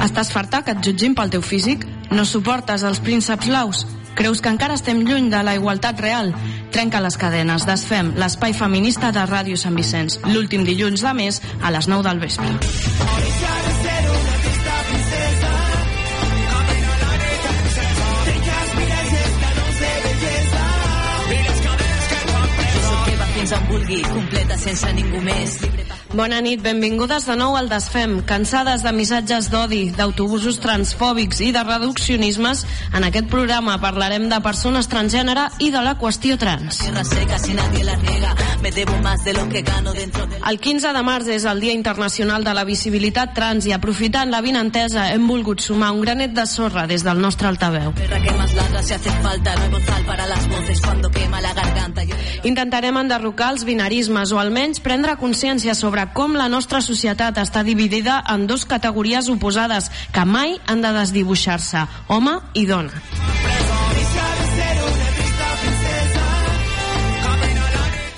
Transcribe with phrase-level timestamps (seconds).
[0.00, 1.84] Estàs farta que et jutgin pel teu físic?
[2.10, 3.84] No suportes els prínceps blaus?
[4.16, 6.32] Creus que encara estem lluny de la igualtat real?
[6.72, 11.72] Trenca les cadenes, desfem l'espai feminista de Ràdio Sant Vicenç, l'últim dilluns de mes a
[11.74, 12.56] les 9 del vespre.
[23.40, 25.60] fins on vulgui, completa sense ningú més.
[26.10, 28.16] Bona nit, benvingudes de nou al Desfem.
[28.26, 32.64] Cansades de missatges d'odi, d'autobusos transfòbics i de reduccionismes,
[32.98, 36.80] en aquest programa parlarem de persones transgènere i de la qüestió trans.
[40.50, 44.42] El 15 de març és el Dia Internacional de la Visibilitat Trans i aprofitant la
[44.42, 47.94] vinentesa hem volgut sumar un granet de sorra des del nostre altaveu.
[52.42, 58.20] Intentarem enderrocar els binarismes o almenys prendre consciència sobre com la nostra societat està dividida
[58.32, 63.39] en dos categories oposades que mai han de desdibuixar-se, home i dona.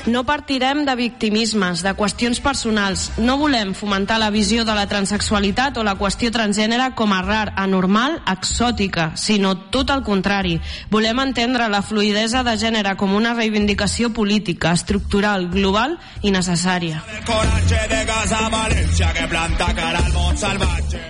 [0.05, 3.05] No partirem de victimismes, de qüestions personals.
[3.23, 7.53] No volem fomentar la visió de la transexualitat o la qüestió transgènere com a rar,
[7.55, 10.57] anormal, exòtica, sinó tot el contrari.
[10.91, 16.99] Volem entendre la fluidesa de gènere com una reivindicació política, estructural, global i necessària.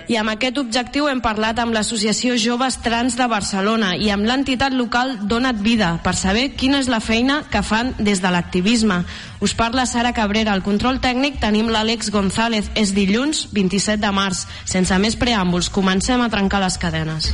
[0.07, 4.77] I amb aquest objectiu hem parlat amb l'Associació Joves Trans de Barcelona i amb l'entitat
[4.77, 9.05] local Dona't Vida per saber quina és la feina que fan des de l'activisme turisme.
[9.39, 10.53] Us parla Sara Cabrera.
[10.53, 12.69] Al control tècnic tenim l'Àlex González.
[12.75, 14.45] És dilluns 27 de març.
[14.65, 17.31] Sense més preàmbuls, comencem a trencar les cadenes.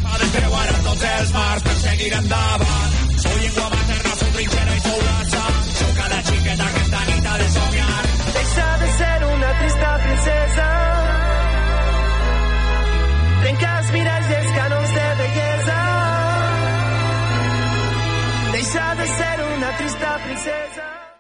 [10.00, 10.70] princesa.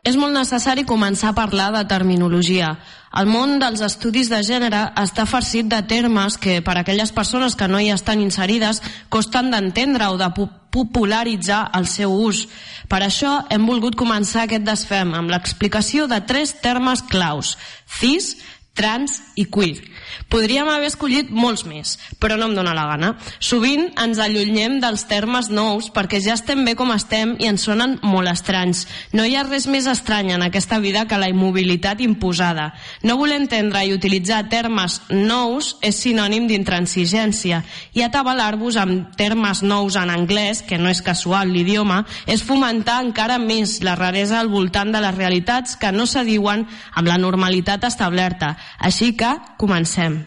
[0.09, 2.73] És molt necessari començar a parlar de terminologia.
[3.19, 7.55] El món dels estudis de gènere està farcit de termes que, per a aquelles persones
[7.57, 8.81] que no hi estan inserides,
[9.13, 10.29] costen d'entendre o de
[10.73, 12.47] popularitzar el seu ús.
[12.89, 17.55] Per això hem volgut començar aquest desfem amb l'explicació de tres termes claus,
[17.99, 18.35] cis,
[18.79, 19.84] trans i queer
[20.29, 23.09] Podríem haver escollit molts més, però no em dóna la gana.
[23.41, 27.97] Sovint ens allunyem dels termes nous perquè ja estem bé com estem i ens sonen
[28.06, 28.85] molt estranys.
[29.13, 32.69] No hi ha res més estrany en aquesta vida que la immobilitat imposada.
[33.01, 37.63] No voler entendre i utilitzar termes nous és sinònim d'intransigència
[37.97, 43.39] i atabalar-vos amb termes nous en anglès, que no és casual l'idioma, és fomentar encara
[43.41, 48.53] més la raresa al voltant de les realitats que no s'adiuen amb la normalitat establerta.
[48.78, 50.19] Així que comencem.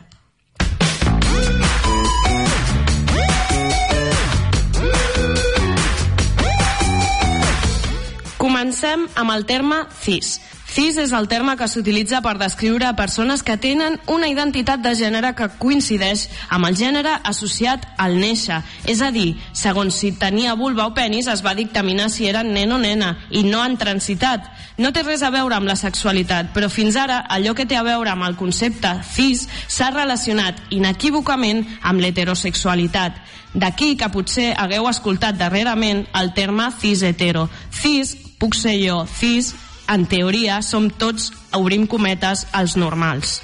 [8.42, 10.34] Comencem amb el terme cis.
[10.72, 15.34] Cis és el terme que s'utilitza per descriure persones que tenen una identitat de gènere
[15.36, 18.62] que coincideix amb el gènere associat al néixer.
[18.88, 22.72] És a dir, segons si tenia vulva o penis, es va dictaminar si eren nen
[22.72, 24.46] o nena, i no han transitat.
[24.80, 27.84] No té res a veure amb la sexualitat, però fins ara allò que té a
[27.84, 33.18] veure amb el concepte cis s'ha relacionat inequívocament amb l'heterosexualitat.
[33.52, 37.50] D'aquí que potser hagueu escoltat darrerament el terme cis hetero.
[37.68, 39.52] Cis puc ser jo, cis,
[39.88, 43.40] en teoria som tots, obrim cometes, els normals.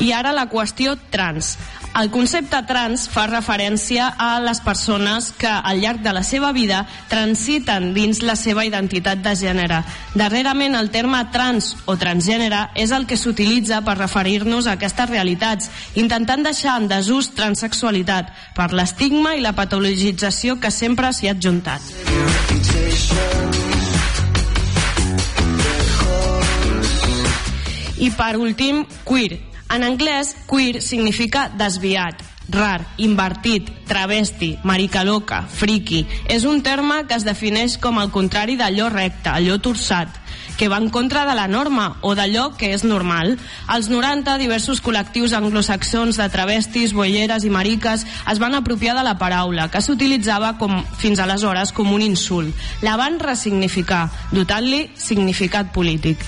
[0.00, 1.54] I ara la qüestió trans.
[1.96, 6.82] El concepte trans fa referència a les persones que al llarg de la seva vida
[7.08, 9.78] transiten dins la seva identitat de gènere.
[10.12, 15.70] Darrerament el terme trans o transgènere és el que s'utilitza per referir-nos a aquestes realitats,
[15.96, 21.80] intentant deixar en desús transexualitat per l'estigma i la patologització que sempre s'hi ha adjuntat.
[27.96, 36.04] I per últim, queer, en anglès, queer significa desviat, rar, invertit, travesti, maricaloca, friki.
[36.28, 40.22] És un terme que es defineix com el contrari d'allò recte, allò torçat,
[40.56, 43.36] que va en contra de la norma o d'allò que és normal.
[43.66, 49.18] Als 90, diversos col·lectius anglosaxons de travestis, boieres i mariques es van apropiar de la
[49.18, 52.54] paraula, que s'utilitzava com, fins aleshores com un insult.
[52.82, 56.22] La van resignificar, dotant-li significat polític.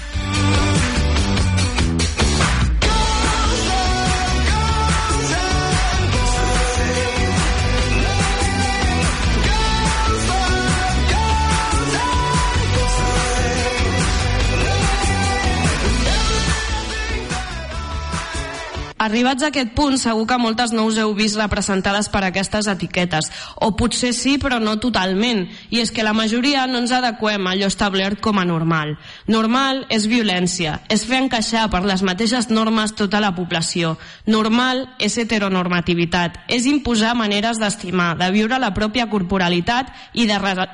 [19.09, 23.31] Arribats a aquest punt, segur que moltes no us heu vist representades per aquestes etiquetes,
[23.65, 27.55] o potser sí, però no totalment, i és que la majoria no ens adequem a
[27.55, 28.99] allò establert com a normal.
[29.25, 33.95] Normal és violència, és fer encaixar per les mateixes normes tota la població.
[34.29, 40.69] Normal és heteronormativitat, és imposar maneres d'estimar, de viure la pròpia corporalitat i de,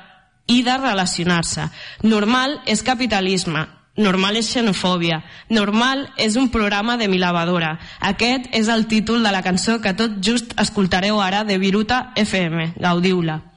[0.50, 1.70] i de relacionar-se.
[2.02, 5.20] Normal és capitalisme, Normal és xenofòbia.
[5.48, 7.78] Normal és un programa de milavadora.
[8.00, 12.72] Aquest és el títol de la cançó que tot just escoltareu ara de Viruta FM.
[12.82, 13.53] Gaudiu-la.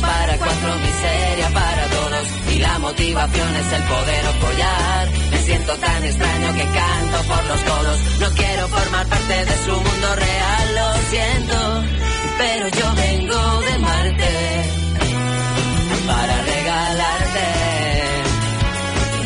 [0.00, 2.26] Para cuatro, miseria para todos.
[2.54, 5.08] Y la motivación es el poder apoyar.
[5.30, 7.98] Me siento tan extraño que canto por los codos.
[8.20, 11.84] No quiero formar parte de su mundo real, lo siento.
[12.38, 14.64] Pero yo vengo de Marte
[16.06, 17.46] para regalarte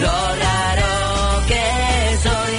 [0.00, 0.90] lo raro
[1.46, 1.64] que
[2.26, 2.54] soy.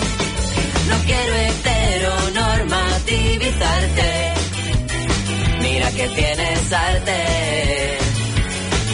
[0.90, 4.10] No quiero heteronormativizarte.
[5.62, 8.03] Mira que tienes arte.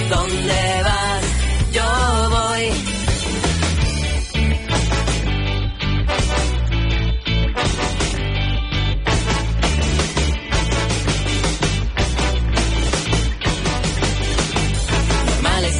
[0.09, 1.23] ¿Dónde vas?
[1.71, 3.00] Yo voy.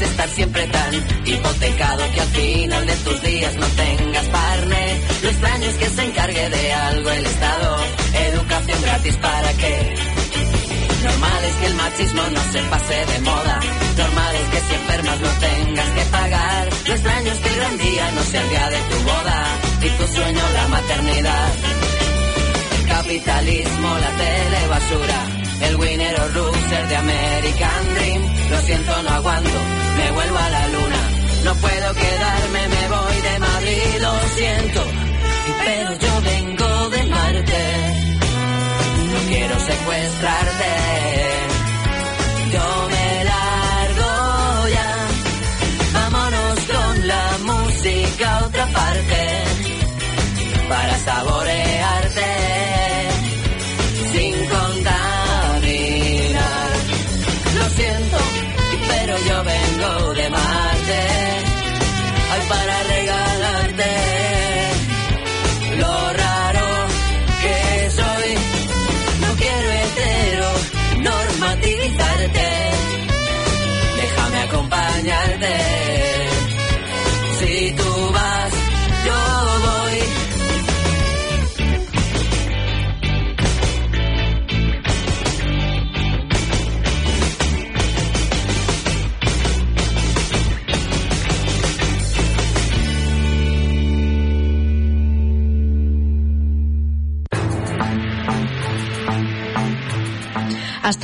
[0.02, 0.94] estar siempre tan
[1.26, 5.02] hipotecado que al final de tus días no tengas parne.
[5.24, 7.78] Lo extraño es que se encargue de algo el Estado.
[8.14, 9.96] Educación gratis para qué.
[11.04, 13.79] Normal es que el machismo no se pase de moda.
[14.00, 16.70] Normal es que si enfermas no tengas que pagar.
[16.88, 19.40] Lo extraño es que el gran día no sea el día de tu boda
[19.82, 21.50] y tu sueño la maternidad.
[22.80, 25.20] El capitalismo, la tele basura,
[25.68, 26.52] el winner o
[26.90, 28.22] de American Dream.
[28.52, 29.60] Lo siento, no aguanto
[30.00, 31.02] me vuelvo a la luna.
[31.46, 34.82] No puedo quedarme, me voy de Madrid, lo siento,
[35.66, 37.64] pero yo vengo de Marte.
[39.12, 40.72] No quiero secuestrarte,
[51.10, 52.59] saborearte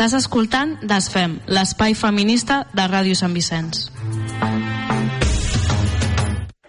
[0.06, 3.88] Estàs escoltant Desfem, l'espai feminista de Ràdio Sant Vicenç.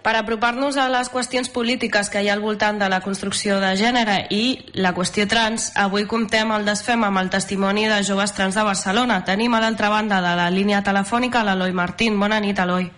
[0.01, 3.75] Per apropar-nos a les qüestions polítiques que hi ha al voltant de la construcció de
[3.77, 4.41] gènere i
[4.81, 9.21] la qüestió trans, avui comptem el Desfem amb el testimoni de joves trans de Barcelona.
[9.29, 12.17] Tenim a l'altra banda de la línia telefònica l'Eloi Martín.
[12.17, 12.89] Bona nit, Eloi.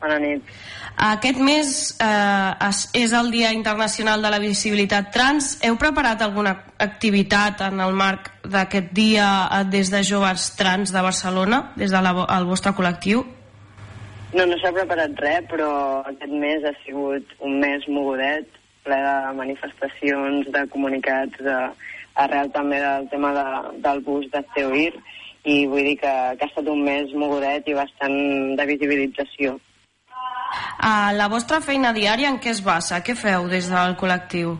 [0.00, 0.56] Bona nit.
[0.96, 5.58] Aquest mes eh, és el Dia Internacional de la Visibilitat Trans.
[5.60, 11.02] Heu preparat alguna activitat en el marc d'aquest dia eh, des de joves trans de
[11.04, 13.26] Barcelona, des del de vostre col·lectiu?
[14.32, 15.68] No, no s'ha preparat res, però
[16.08, 18.48] aquest mes ha sigut un mes mogudet,
[18.88, 21.60] ple de manifestacions, de comunicats, de,
[22.24, 23.46] arrel també del tema de,
[23.84, 24.96] del bus de CEOIR,
[25.44, 28.16] i vull dir que, que ha estat un mes mogudet i bastant
[28.58, 29.58] de visibilització.
[30.76, 33.02] Uh, la vostra feina diària en què es basa?
[33.04, 34.54] Què feu des del col·lectiu?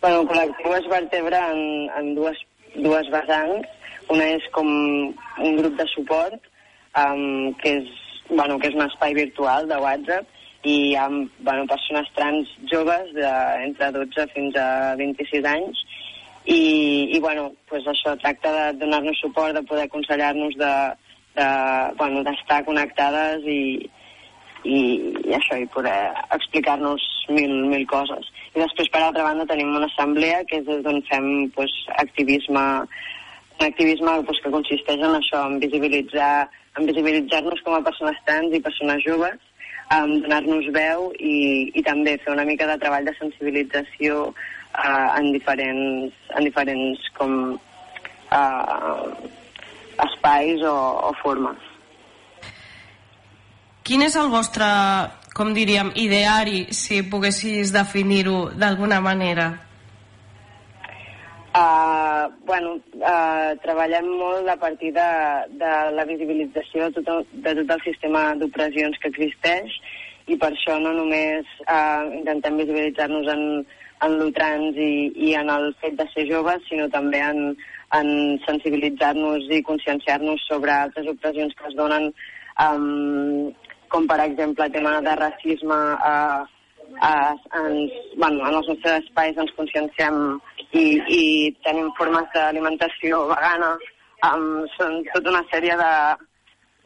[0.00, 1.62] Bueno, el col·lectiu es vertebra en,
[1.98, 2.38] en dues,
[2.76, 3.66] dues vessants.
[4.08, 6.38] Una és com un grup de suport,
[6.96, 7.88] um, que, és,
[8.30, 10.30] bueno, que és un espai virtual de WhatsApp,
[10.64, 13.28] i ha bueno, persones trans joves de,
[13.66, 15.82] entre 12 fins a 26 anys
[16.44, 16.62] i,
[17.14, 20.72] i bueno, pues això tracta de donar-nos suport, de poder aconsellar-nos de,
[21.38, 22.24] d'estar bueno,
[22.66, 23.60] connectades i,
[24.68, 24.80] i,
[25.24, 25.96] i això, i poder
[26.36, 28.28] explicar-nos mil, mil coses.
[28.54, 32.64] I després, per altra banda, tenim una assemblea que és d'on fem pues, activisme,
[33.58, 36.48] un activisme pues, que consisteix en això, en visibilitzar
[36.78, 39.38] en visibilitzar-nos com a persones trans i persones joves,
[39.94, 45.32] en donar-nos veu i, i també fer una mica de treball de sensibilització uh, en
[45.34, 47.38] diferents, en diferents com,
[48.36, 49.32] uh,
[50.06, 50.76] espais o,
[51.08, 51.67] o formes.
[53.88, 54.66] Quin és el vostre,
[55.32, 59.46] com diríem, ideari, si poguessis definir-ho d'alguna manera?
[61.56, 65.06] Uh, bueno, uh, treballem molt a partir de,
[65.62, 69.72] de la visibilització de tot de tot el sistema d'opressions que existeix
[70.28, 73.44] i per això no només uh, intentem visibilitzar-nos en,
[74.04, 74.90] en lo trans i,
[75.30, 77.56] i en el fet de ser joves, sinó també en,
[77.96, 78.12] en
[78.44, 82.12] sensibilitzar-nos i conscienciar-nos sobre altres opressions que es donen
[82.60, 83.48] um,
[83.92, 85.78] com per exemple el tema de racisme
[86.12, 86.40] eh,
[87.10, 90.18] eh, ens, bueno, en els nostres espais ens conscienciem
[90.72, 90.84] i,
[91.18, 91.22] i
[91.66, 93.74] tenim formes d'alimentació vegana
[94.28, 95.92] um, són tota una sèrie de,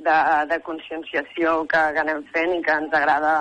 [0.09, 0.19] de,
[0.53, 3.35] de conscienciació que, que anem fent i que ens agrada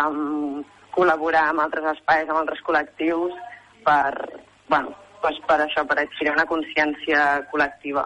[0.00, 0.62] um,
[0.94, 3.34] col·laborar amb altres espais, amb altres col·lectius
[3.86, 4.12] per,
[4.68, 4.94] bueno,
[5.24, 8.04] pues per això, per adquirir una consciència col·lectiva.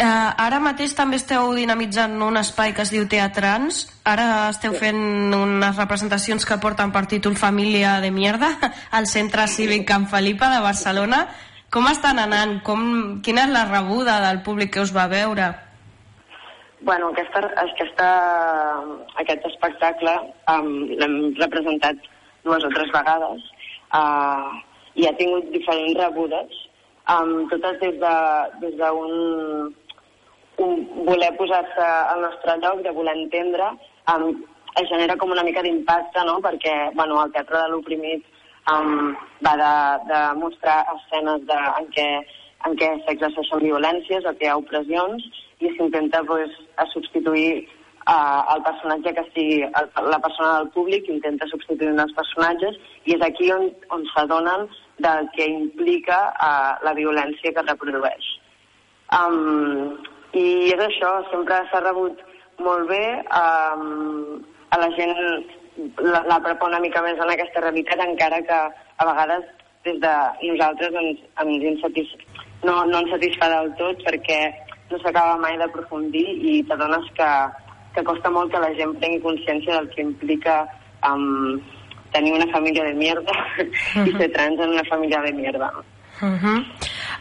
[0.00, 0.04] Eh,
[0.40, 3.82] ara mateix també esteu dinamitzant un espai que es diu Teatrans.
[4.08, 8.54] Ara esteu fent unes representacions que porten per títol Família de Mierda
[8.96, 11.26] al Centre Cívic Can Felipa de Barcelona.
[11.70, 12.62] Com estan anant?
[12.66, 15.50] Com, quina és la rebuda del públic que us va veure?
[16.80, 18.08] Bueno, aquesta, aquesta,
[19.20, 20.16] aquest espectacle
[20.48, 22.00] um, l'hem representat
[22.46, 23.44] dues o tres vegades
[23.92, 24.48] uh,
[24.96, 26.62] i ha tingut diferents rebudes
[27.14, 29.74] um, totes des d'un de, des un,
[30.64, 33.70] un voler posar-se al nostre lloc, de voler entendre,
[34.14, 34.44] um,
[34.80, 38.26] es genera com una mica d'impacte, no?, perquè, bueno, el teatre de l'oprimit
[38.72, 39.72] um, va de,
[40.12, 42.10] de mostrar escenes de, en què
[42.68, 45.24] en què s'exerceixen violències o que hi ha opressions
[45.64, 51.08] i s'intenta pues, a substituir uh, el personatge que sigui el, la persona del públic
[51.08, 52.76] intenta substituir un dels personatges
[53.08, 54.68] i és aquí on, on s'adonen
[55.04, 58.26] del que implica uh, la violència que reprodueix.
[59.16, 59.96] Um,
[60.36, 62.20] I és això, sempre s'ha rebut
[62.62, 63.04] molt bé,
[63.34, 65.16] um, a la gent
[65.98, 69.48] la, la prepa una mica més en aquesta realitat, encara que a vegades
[69.84, 72.12] des de nosaltres ens, ens insatis...
[72.62, 74.40] no, no ens satisfà del tot perquè
[74.90, 77.30] no s'acaba mai d'aprofundir i t'adones que,
[77.94, 80.60] que costa molt que la gent prengui consciència del que implica
[81.08, 81.60] um,
[82.12, 83.62] tenir una família de mierda uh
[83.94, 84.08] -huh.
[84.08, 85.72] i ser trans en una família de mierda.
[86.20, 86.58] Uh -huh.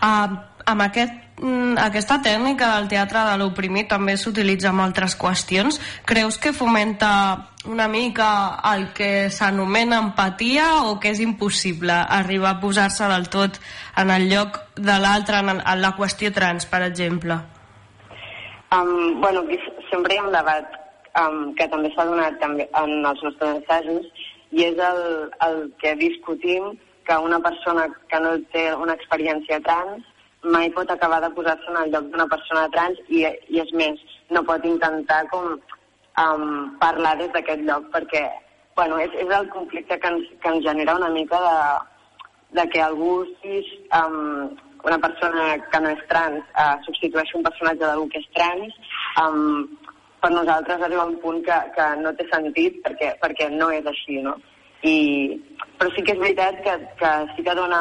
[0.02, 5.80] uh, amb aquest, mm, aquesta tècnica del teatre de l'oprimit també s'utilitza en altres qüestions.
[6.06, 12.60] Creus que fomenta una mica el que s'anomena empatia o que és impossible arribar a
[12.60, 13.60] posar-se del tot
[13.98, 17.40] en el lloc de l'altre, en, en la qüestió trans, per exemple?
[18.72, 19.44] Um, bueno,
[19.90, 20.76] sempre hi ha un debat
[21.18, 24.06] um, que també s'ha donat també en els nostres assajos
[24.52, 25.02] i és el,
[25.48, 26.72] el que discutim
[27.08, 30.06] que una persona que no té una experiència trans
[30.44, 34.00] mai pot acabar de posar-se en el lloc d'una persona trans i, i és més,
[34.30, 36.46] no pot intentar com um,
[36.80, 38.24] parlar des d'aquest lloc perquè
[38.80, 41.58] bueno, és, és el conflicte que ens, que ens genera una mica de,
[42.62, 44.56] de que algú sis, um,
[44.88, 48.78] una persona que no és trans uh, substitueixi un personatge d'algú que és trans
[49.26, 49.66] um,
[50.22, 54.20] per nosaltres arriba un punt que, que no té sentit perquè, perquè no és així,
[54.26, 54.36] no?
[54.84, 55.36] I,
[55.80, 57.80] però sí que és veritat que, que sí que dona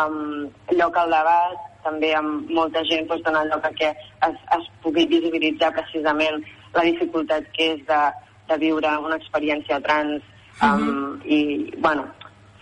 [0.00, 4.70] um, lloc al debat, també amb molta gent doncs, dona lloc a que es, es
[4.84, 6.40] pugui visibilitzar precisament
[6.74, 8.00] la dificultat que és de,
[8.48, 10.22] de viure una experiència trans
[10.62, 11.20] um, uh -huh.
[11.24, 11.38] i,
[11.78, 12.08] bueno,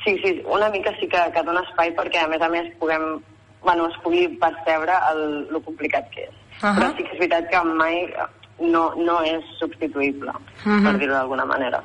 [0.05, 3.23] sí, sí, una mica sí que, que dona espai perquè a més a més puguem,
[3.63, 6.35] bueno, es pugui percebre el, el complicat que és.
[6.63, 6.77] Uh -huh.
[6.79, 8.15] Però sí que és veritat que mai
[8.61, 10.83] no, no és substituïble, uh -huh.
[10.85, 11.83] per dir-ho d'alguna manera.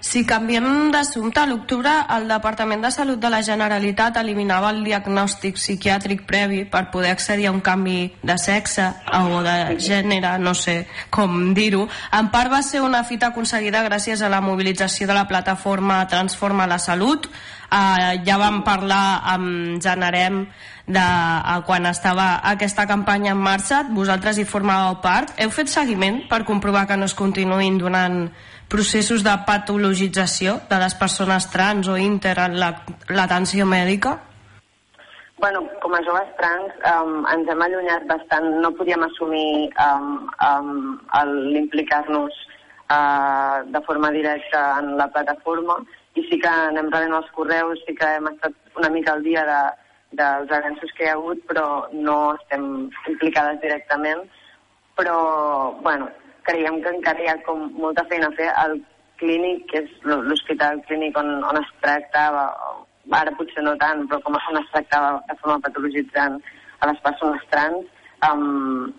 [0.00, 5.58] Si canviem d'assumpte, a l'octubre el Departament de Salut de la Generalitat eliminava el diagnòstic
[5.58, 10.86] psiquiàtric previ per poder accedir a un canvi de sexe o de gènere, no sé
[11.10, 11.88] com dir-ho.
[12.12, 16.70] En part va ser una fita aconseguida gràcies a la mobilització de la plataforma Transforma
[16.70, 17.26] la Salut.
[17.68, 20.46] Uh, ja vam parlar amb Generem
[20.88, 25.34] de uh, quan estava aquesta campanya en marxa, vosaltres hi formàveu part.
[25.36, 28.30] Heu fet seguiment per comprovar que no es continuïn donant
[28.72, 34.16] processos de patologització de les persones trans o inter en l'atenció mèdica?
[35.38, 40.72] bueno, com a joves trans um, ens hem allunyat bastant, no podíem assumir um, um,
[41.54, 42.34] l'implicar-nos
[42.90, 45.78] uh, de forma directa en la plataforma
[46.18, 49.44] i sí que anem rebent els correus, sí que hem estat una mica al dia
[49.48, 49.60] de,
[50.20, 52.64] dels avenços que hi ha hagut, però no estem
[53.12, 54.24] implicades directament.
[54.98, 55.16] Però,
[55.84, 56.08] bueno,
[56.48, 58.48] creiem que encara hi ha com molta feina a fer.
[58.64, 58.80] El
[59.20, 62.46] clínic, que és l'hospital clínic on, on es tractava,
[63.18, 66.40] ara potser no tant, però com on es tractava de forma patologitzant
[66.80, 67.86] a les persones trans,
[68.28, 68.90] um,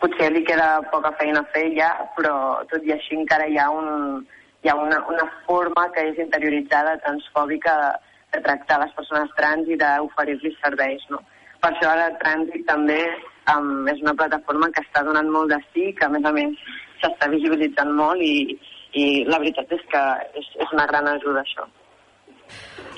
[0.00, 2.34] potser li queda poca feina a fer ja, però
[2.72, 4.26] tot i així encara hi ha, un,
[4.66, 7.90] hi ha una, una forma que és interioritzada, transfòbica, de,
[8.34, 11.04] de tractar les persones trans i d'oferir-los serveis.
[11.12, 11.20] No?
[11.62, 12.98] Per això ara Trànsit també
[13.52, 16.58] um, és una plataforma que està donant molt de sí, que a més a més
[16.98, 18.58] s'està visibilitzant molt i,
[18.98, 20.02] i la veritat és que
[20.42, 21.68] és, és una gran ajuda això.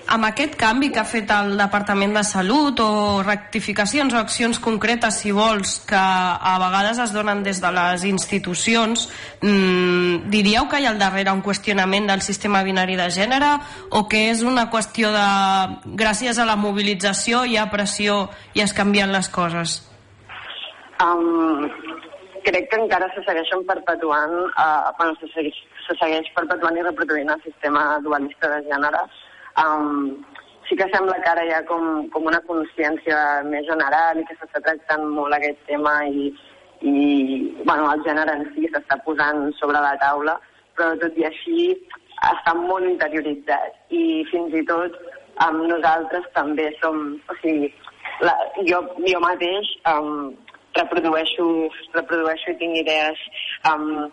[0.09, 5.19] Amb aquest canvi que ha fet el Departament de Salut o rectificacions o accions concretes,
[5.21, 9.05] si vols, que a vegades es donen des de les institucions,
[9.43, 13.53] mmm, diríeu que hi ha al darrere un qüestionament del sistema binari de gènere
[13.93, 15.29] o que és una qüestió de
[16.01, 19.83] gràcies a la mobilització hi ha pressió i es canvien les coses?
[21.05, 21.69] Um,
[22.49, 27.37] crec que encara se segueixen perpetuant, uh, bueno, se segueix, se segueix perpetuant i reproduint
[27.37, 29.05] el sistema dualista de gènere.
[29.59, 30.25] Um,
[30.69, 34.37] sí que sembla que ara hi ha com, com una consciència més general i que
[34.39, 36.29] s'està tractant molt aquest tema i,
[36.85, 36.97] i
[37.65, 40.37] bueno, el gènere en si s'està posant sobre la taula,
[40.77, 41.63] però tot i així
[42.29, 43.81] està molt interioritzat.
[43.95, 44.95] I fins i tot
[45.47, 47.73] um, nosaltres també som, o sigui,
[48.21, 48.37] la,
[48.69, 50.31] jo, jo mateix um,
[50.79, 51.49] reprodueixo,
[51.97, 53.27] reprodueixo i tinc idees
[53.73, 54.09] um,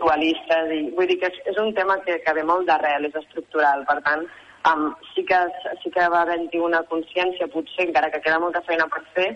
[0.00, 3.20] dualistes i vull dir que és, és un tema que, que ve molt d'arrel, és
[3.22, 4.26] estructural, per tant
[4.68, 5.38] um, sí, que,
[5.82, 9.28] sí que va haver-hi una consciència, potser encara que queda molta feina per fer,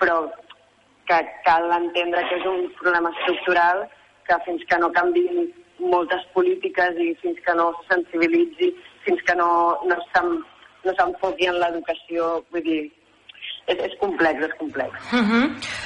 [0.00, 0.20] però
[1.10, 3.84] que cal entendre que és un problema estructural
[4.28, 8.70] que fins que no canviïn moltes polítiques i fins que no se sensibilitzi,
[9.06, 9.50] fins que no,
[9.90, 12.82] no s'enfoqui en l'educació, vull dir,
[13.70, 14.90] és, és complex, és complex.
[15.12, 15.44] Uh -huh.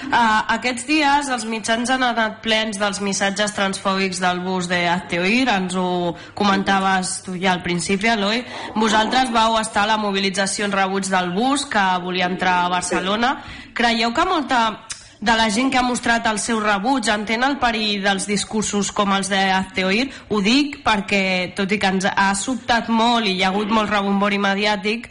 [0.09, 5.49] uh, aquests dies els mitjans han anat plens dels missatges transfòbics del bus de Azteoir,
[5.49, 8.45] ens ho comentaves tu ja al principi, Eloi.
[8.75, 13.43] Vosaltres vau estar a la mobilització en rebuig del bus que volia entrar a Barcelona.
[13.75, 14.87] Creieu que molta
[15.21, 19.13] de la gent que ha mostrat el seu rebuig entén el perill dels discursos com
[19.13, 20.11] els de Azteoir?
[20.29, 23.91] Ho dic perquè, tot i que ens ha sobtat molt i hi ha hagut molt
[23.91, 25.09] rebombori mediàtic,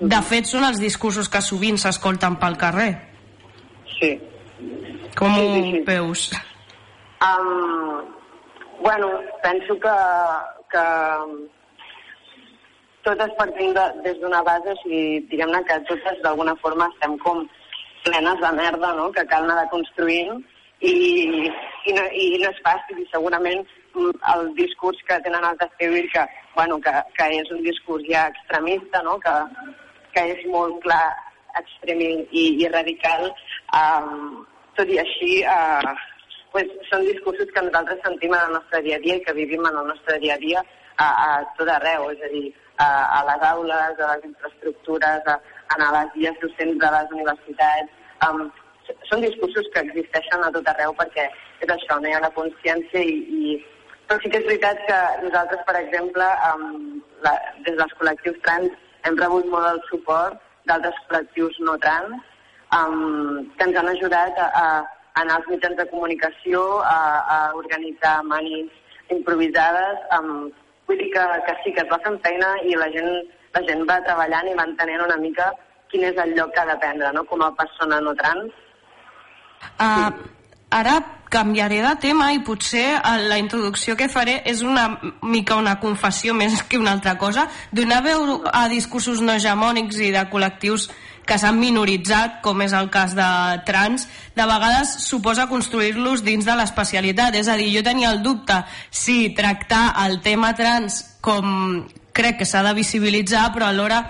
[0.00, 2.90] de fet, són els discursos que sovint s'escolten pel carrer.
[3.98, 4.12] Sí.
[5.18, 5.80] Com sí, sí, sí.
[5.80, 6.28] ho veus?
[7.26, 8.04] Um,
[8.80, 9.08] bueno,
[9.42, 9.94] penso que,
[10.70, 10.84] que
[13.02, 17.42] totes partim de, des d'una base, o sigui, diguem-ne que totes d'alguna forma estem com
[18.04, 20.38] plenes de merda, no?, que cal anar construint
[20.78, 23.64] i, i, no, i no és fàcil i segurament
[23.96, 28.28] mm, el discurs que tenen els d'escriure que, bueno, que, que és un discurs ja
[28.30, 29.34] extremista, no?, que,
[30.18, 31.06] que és molt clar,
[31.58, 33.28] extrem i, i radical,
[33.78, 34.40] um,
[34.78, 35.92] tot i així uh,
[36.54, 39.66] pues, són discursos que nosaltres sentim en el nostre dia a dia i que vivim
[39.66, 40.62] en el nostre dia a dia
[40.98, 41.28] a, a
[41.58, 42.46] tot arreu, és a dir,
[42.82, 45.38] a, a les aules, a les infraestructures, a,
[45.74, 47.94] a les vies docents de les universitats.
[48.26, 48.48] Um,
[49.06, 51.28] són discursos que existeixen a tot arreu perquè
[51.62, 53.58] és això, no hi ha la consciència i, i
[54.08, 57.34] però sí que és veritat que nosaltres, per exemple, um, la,
[57.66, 62.18] des dels col·lectius trans hem rebut molt el suport d'altres col·lectius no trans
[62.76, 66.98] um, que ens han ajudat a, a anar als mitjans de comunicació, a,
[67.34, 68.70] a organitzar manis
[69.14, 70.04] improvisades.
[70.18, 70.50] Um,
[70.86, 73.10] vull dir que, que sí, que es va fent feina i la gent,
[73.56, 75.50] la gent va treballant i va entenent una mica
[75.92, 77.24] quin és el lloc que ha de prendre no?
[77.28, 78.52] com a persona no trans.
[79.80, 80.10] Uh,
[80.70, 84.88] Ara canviaré de tema i potser eh, la introducció que faré és una
[85.22, 87.48] mica una confessió més que una altra cosa.
[87.72, 90.88] Donar veu a discursos no hegemònics i de col·lectius
[91.28, 93.28] que s'han minoritzat, com és el cas de
[93.68, 97.36] trans, de vegades suposa construir-los dins de l'especialitat.
[97.36, 101.84] És a dir, jo tenia el dubte si tractar el tema trans com
[102.16, 104.00] crec que s'ha de visibilitzar, però alhora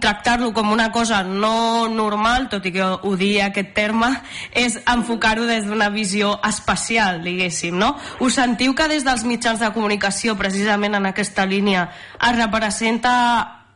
[0.00, 2.86] tractar-lo com una cosa no normal, tot i que
[3.18, 4.08] digui aquest terme,
[4.56, 7.94] és enfocar-ho des d'una visió espacial, diguéssim, no?
[8.20, 13.12] Us sentiu que des dels mitjans de comunicació, precisament en aquesta línia, es representa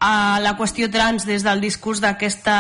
[0.01, 2.59] a la qüestió trans des del discurs d'aquesta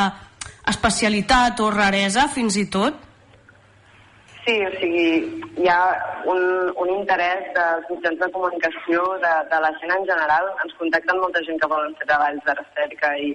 [0.66, 3.06] especialitat o raresa, fins i tot?
[4.46, 5.06] Sí, o sigui,
[5.59, 5.80] hi ha
[6.30, 6.40] un,
[6.78, 10.46] un interès dels mitjans de comunicació, de, de la gent en general.
[10.62, 13.32] Ens contacten molta gent que volen fer treballs de recerca i,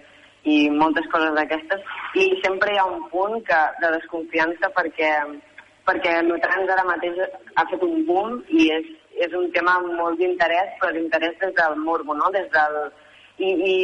[0.47, 1.83] i moltes coses d'aquestes,
[2.15, 5.11] i sempre hi ha un punt que, de desconfiança perquè,
[5.91, 8.87] perquè el trans ara mateix ha fet un boom i és,
[9.27, 12.31] és un tema molt d'interès, però d'interès des del morbo, no?
[12.31, 12.83] des del,
[13.35, 13.75] i, i,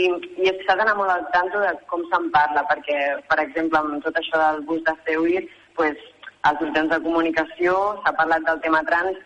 [0.48, 4.16] i s'ha d'anar molt al tanto de com se'n parla, perquè, per exemple, amb tot
[4.24, 6.00] això del bus de Ceuir, pues,
[6.48, 9.18] als mitjans de comunicació s'ha parlat del tema trans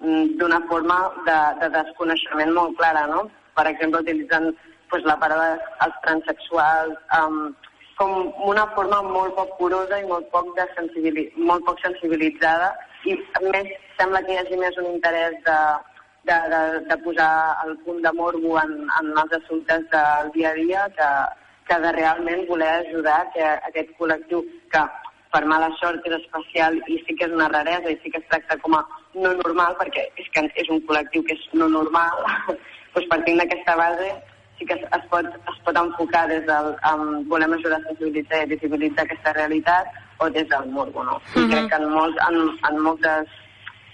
[0.00, 3.24] mm, d'una forma de, de desconeixement molt clara, no?
[3.58, 4.52] Per exemple, utilitzant
[4.90, 7.42] pues, la paraula als transexuals, um,
[8.00, 8.14] com
[8.48, 12.70] una forma molt poc curosa i molt poc, de sensibili molt poc sensibilitzada
[13.04, 15.58] i més sembla que hi hagi més un interès de,
[16.30, 17.32] de, de, de posar
[17.66, 21.10] el punt de morbo en, en els assumptes del dia a dia que,
[21.68, 24.86] que de realment voler ajudar que aquest col·lectiu que
[25.32, 28.28] per mala sort és especial i sí que és una raresa i sí que es
[28.32, 28.82] tracta com a
[29.14, 32.24] no normal perquè és que és un col·lectiu que és no normal
[32.94, 34.10] doncs partint d'aquesta base
[34.58, 38.42] sí que es, es, pot, es pot enfocar des del um, volem ajudar a sensibilitzar
[38.44, 39.86] i visibilitzar aquesta realitat
[40.20, 41.16] o des del morbo, no?
[41.16, 41.40] Uh -huh.
[41.40, 41.50] I mhm.
[41.52, 42.36] crec que en, molts, en,
[42.68, 43.28] en moltes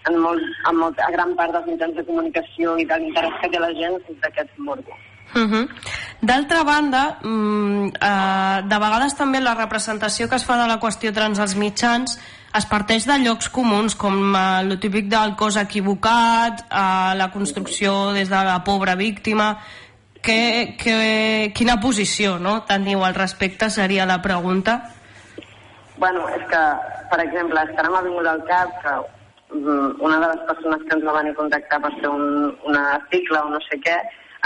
[0.09, 3.51] en, molt, en molt, a gran part dels mitjans de comunicació i de l'interès que
[3.51, 4.93] té la gent és d'aquest morbo.
[5.35, 5.53] Uh mhm.
[5.53, 5.69] -huh.
[6.21, 11.13] D'altra banda, mm, eh, de vegades també la representació que es fa de la qüestió
[11.13, 12.19] trans als mitjans
[12.55, 18.13] es parteix de llocs comuns com eh, el típic del cos equivocat, eh, la construcció
[18.13, 19.59] des de la pobra víctima
[20.23, 24.81] que, que, quina posició no, teniu al respecte seria la pregunta?
[25.97, 26.63] Bueno, és que,
[27.13, 28.95] per exemple, ara m'ha vingut al cap que
[29.55, 32.27] mm, una de les persones que ens va venir a contactar per fer un,
[32.67, 33.97] un article o no sé què,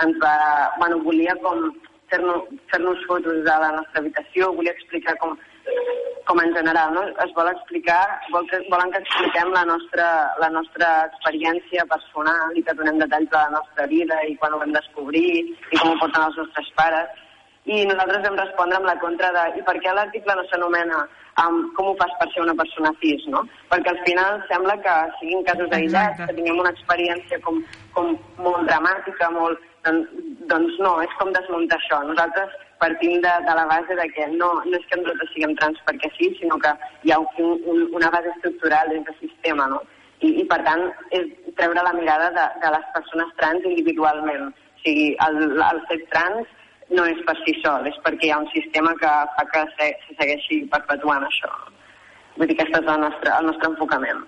[0.05, 0.35] ens va,
[0.79, 1.71] bueno, volia com
[2.11, 5.39] fer-nos fer, -nos, fotos de la nostra habitació, volia explicar com
[6.31, 7.03] com en general, no?
[7.25, 10.07] es vol explicar, vol que, volen que expliquem la nostra,
[10.39, 14.61] la nostra experiència personal i que donem detalls de la nostra vida i quan ho
[14.61, 17.09] vam descobrir i com ho porten els nostres pares.
[17.67, 21.01] I nosaltres vam respondre amb la contra de i per què l'article no s'anomena
[21.43, 23.43] um, com ho fas per ser una persona cis, no?
[23.73, 27.59] Perquè al final sembla que siguin casos aïllats, que tinguem una experiència com,
[27.97, 29.67] com molt dramàtica, molt...
[29.85, 32.01] Doncs, no, és com desmuntar això.
[32.05, 35.81] Nosaltres partim de, de la base de que no, no és que nosaltres siguem trans
[35.87, 36.73] perquè sí, sinó que
[37.05, 39.81] hi ha un, un, una base estructural dins del sistema, no?
[40.21, 44.51] I, i per tant, és treure la mirada de, de les persones trans individualment.
[44.51, 46.57] O sigui, el, el fet trans
[46.97, 49.93] no és per si sol, és perquè hi ha un sistema que fa que se,
[50.05, 51.53] se segueixi perpetuant això.
[52.37, 54.25] Vull dir que aquest és el nostre, el nostre enfocament.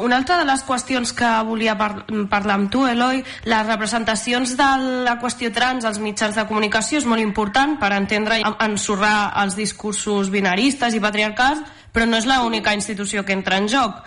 [0.00, 4.70] Una altra de les qüestions que volia par parlar amb tu, Eloi, les representacions de
[5.06, 9.58] la qüestió trans als mitjans de comunicació és molt important per entendre i ensorrar els
[9.58, 11.60] discursos binaristes i patriarcals,
[11.92, 14.00] però no és l'única institució que entra en joc.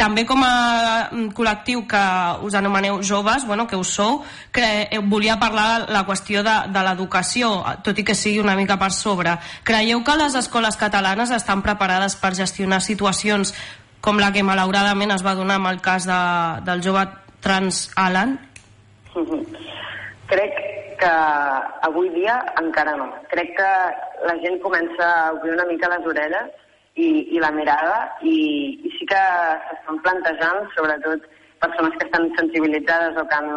[0.00, 2.00] També com a mm, col·lectiu que
[2.46, 7.50] us anomeneu joves, bueno, que us sou, que volia parlar la qüestió de, de l'educació,
[7.84, 9.36] tot i que sigui una mica per sobre.
[9.62, 13.52] Creieu que les escoles catalanes estan preparades per gestionar situacions
[14.00, 16.20] com la que malauradament es va donar amb el cas de,
[16.66, 17.04] del jove
[17.44, 18.38] trans Alan?
[20.30, 20.58] Crec
[21.00, 21.10] que
[21.88, 23.08] avui dia encara no.
[23.32, 23.70] Crec que
[24.28, 26.50] la gent comença a obrir una mica les orelles
[26.94, 28.36] i, i la mirada i,
[28.84, 29.20] i sí que
[29.68, 31.24] s'estan plantejant, sobretot
[31.60, 33.50] persones que estan sensibilitzades o que han,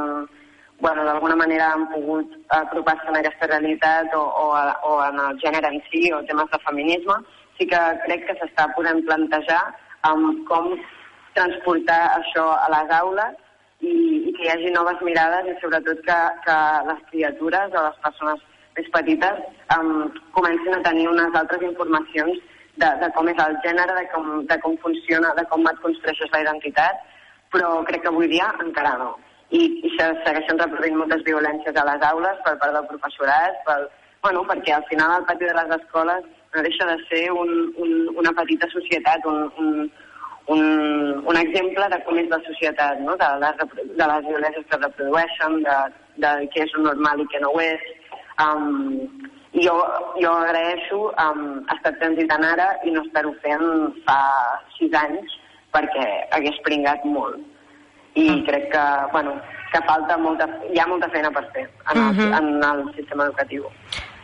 [0.84, 4.48] bueno, d'alguna manera han pogut apropar-se en aquesta realitat o, o,
[4.90, 7.16] o en el gènere en si o temes de feminisme,
[7.58, 9.64] sí que crec que s'està podent plantejar
[10.10, 10.74] amb com
[11.38, 13.38] transportar això a les aules
[13.82, 13.94] i,
[14.30, 16.58] i que hi hagi noves mirades i sobretot que, que
[16.90, 18.44] les criatures o les persones
[18.78, 19.42] més petites
[19.78, 22.40] um, comencin a tenir unes altres informacions
[22.82, 26.32] de, de com és el gènere, de com, de com funciona, de com et construeixes
[26.34, 27.04] la identitat,
[27.54, 29.12] però crec que avui dia encara no.
[29.54, 33.86] I, i se segueixen reproduint moltes violències a les aules per part del professorat, pel,
[34.26, 37.94] bueno, perquè al final el pati de les escoles no deixa de ser un, un,
[38.22, 39.92] una petita societat, un, un,
[40.54, 40.64] un,
[41.26, 43.16] un exemple de com és la societat, no?
[43.20, 43.62] de, les,
[44.00, 45.78] de les violències que reprodueixen, de,
[46.26, 47.88] de què és normal i què no ho és.
[48.44, 49.08] Um,
[49.54, 49.74] jo,
[50.18, 51.44] jo agraeixo um,
[51.76, 53.66] estar transitant ara i no estar-ho fent
[54.08, 54.20] fa
[54.78, 55.36] sis anys
[55.74, 57.42] perquè hagués pringat molt.
[58.14, 58.42] I mm.
[58.46, 59.38] crec que, bueno,
[59.74, 62.20] que falta molta, hi ha molta feina per fer en, el, mhm.
[62.20, 62.38] -huh.
[62.38, 63.66] en el sistema educatiu.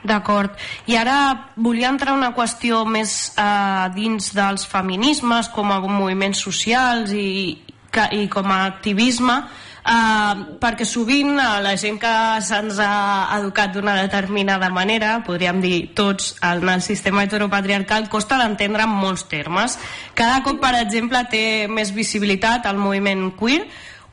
[0.03, 0.53] D'acord.
[0.87, 1.15] I ara
[1.59, 7.57] volia entrar una qüestió més eh, dins dels feminismes com a moviments socials i,
[7.91, 9.41] que, i com a activisme
[9.89, 12.13] eh, perquè sovint eh, la gent que
[12.45, 18.85] se'ns ha educat d'una determinada manera, podríem dir tots en el sistema heteropatriarcal, costa d'entendre
[18.85, 19.77] en molts termes.
[20.13, 23.65] Cada cop, per exemple, té més visibilitat el moviment queer.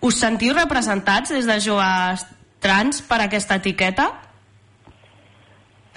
[0.04, 2.26] Us sentiu representats des de joves
[2.62, 4.10] trans per aquesta etiqueta?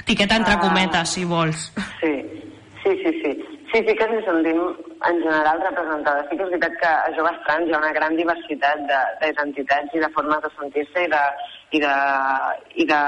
[0.10, 1.70] Etiqueta entre uh, cometes, si vols.
[2.02, 2.14] Sí,
[2.84, 3.32] sí, sí, sí.
[3.70, 4.58] Sí, sí que ens sentim
[5.06, 6.26] en general representades.
[6.30, 8.82] Sí que és veritat que a joves trans hi ha una gran diversitat
[9.22, 11.22] d'identitats i de formes de sentir-se i de,
[11.78, 11.94] i de,
[12.82, 13.02] i de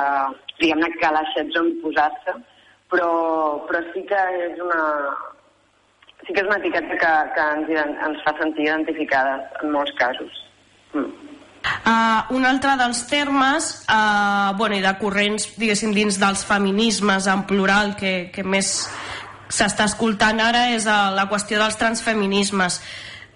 [0.62, 2.38] diguem-ne, calaixets on posar-se,
[2.94, 3.10] però,
[3.66, 4.86] però sí que és una,
[6.22, 10.42] sí que és una etiqueta que, que ens, ens fa sentir identificades en molts casos.
[10.94, 11.31] Mm.
[11.62, 17.44] Uh, un altre dels termes uh, bueno, i de corrents diguéssim dins dels feminismes en
[17.46, 18.72] plural que, que més
[19.54, 22.80] s'està escoltant ara és uh, la qüestió dels transfeminismes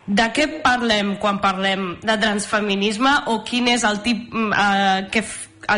[0.06, 5.22] de què parlem quan parlem de transfeminisme o quin és el tip uh, que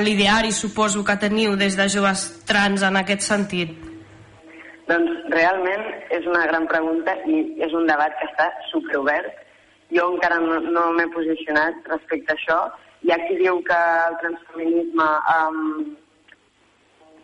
[0.04, 3.76] l'ideari suposo que teniu des de joves trans en aquest sentit?
[4.88, 5.84] Doncs realment
[6.16, 9.47] és una gran pregunta i és un debat que està superobert
[9.96, 12.60] jo encara no, no m'he posicionat respecte a això.
[13.06, 13.78] Hi ha qui diu que
[14.10, 15.62] el transfeminisme um,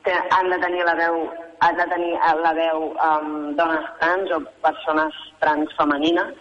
[0.05, 1.19] té, han de tenir la veu,
[1.65, 2.13] ha de tenir
[2.45, 6.33] la veu um, dones trans o persones trans femenines,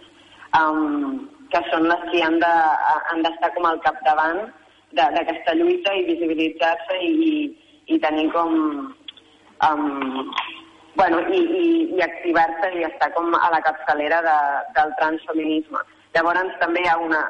[0.59, 4.45] um, que són les que han d'estar de, com al capdavant
[4.97, 7.31] d'aquesta lluita i visibilitzar-se i, i,
[7.95, 8.59] i tenir com...
[9.63, 10.29] Um,
[10.95, 14.35] bueno, i, i, i activar-se i estar com a la capçalera de,
[14.75, 15.81] del transfeminisme.
[16.13, 17.23] Llavors també hi ha una,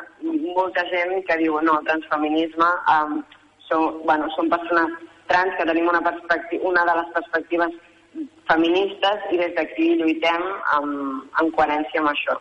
[0.58, 3.22] molta gent que diu no, transfeminisme um,
[3.70, 4.98] són, bueno, són persones
[5.32, 7.78] trans que tenim una, una de les perspectives
[8.50, 10.44] feministes i des d'aquí lluitem
[10.78, 12.36] amb, en coherència amb això.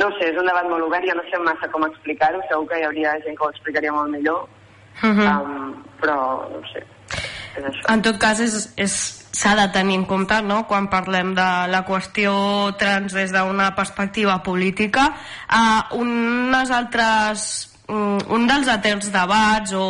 [0.00, 2.78] No sé, és un debat molt obert, jo no sé massa com explicar-ho, segur que
[2.80, 4.46] hi hauria gent que ho explicaria molt millor,
[5.02, 5.26] uh -huh.
[5.42, 6.16] um, però
[6.54, 6.86] no sé.
[7.88, 10.64] En tot cas, és, és s'ha de tenir en compte no?
[10.68, 12.32] quan parlem de la qüestió
[12.78, 15.10] trans des d'una perspectiva política.
[15.46, 17.46] Uh, unes altres,
[17.88, 19.86] um, un dels altres debats o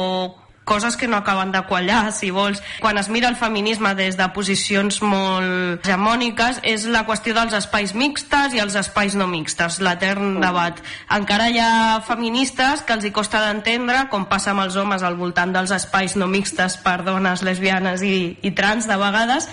[0.70, 2.62] coses que no acaben de quallar, si vols.
[2.78, 7.96] Quan es mira el feminisme des de posicions molt hegemòniques és la qüestió dels espais
[7.98, 10.44] mixtes i els espais no mixtes, l'etern mm.
[10.44, 10.78] debat.
[11.18, 15.18] Encara hi ha feministes que els hi costa d'entendre, com passa amb els homes al
[15.18, 19.50] voltant dels espais no mixtes per dones lesbianes i, i trans de vegades,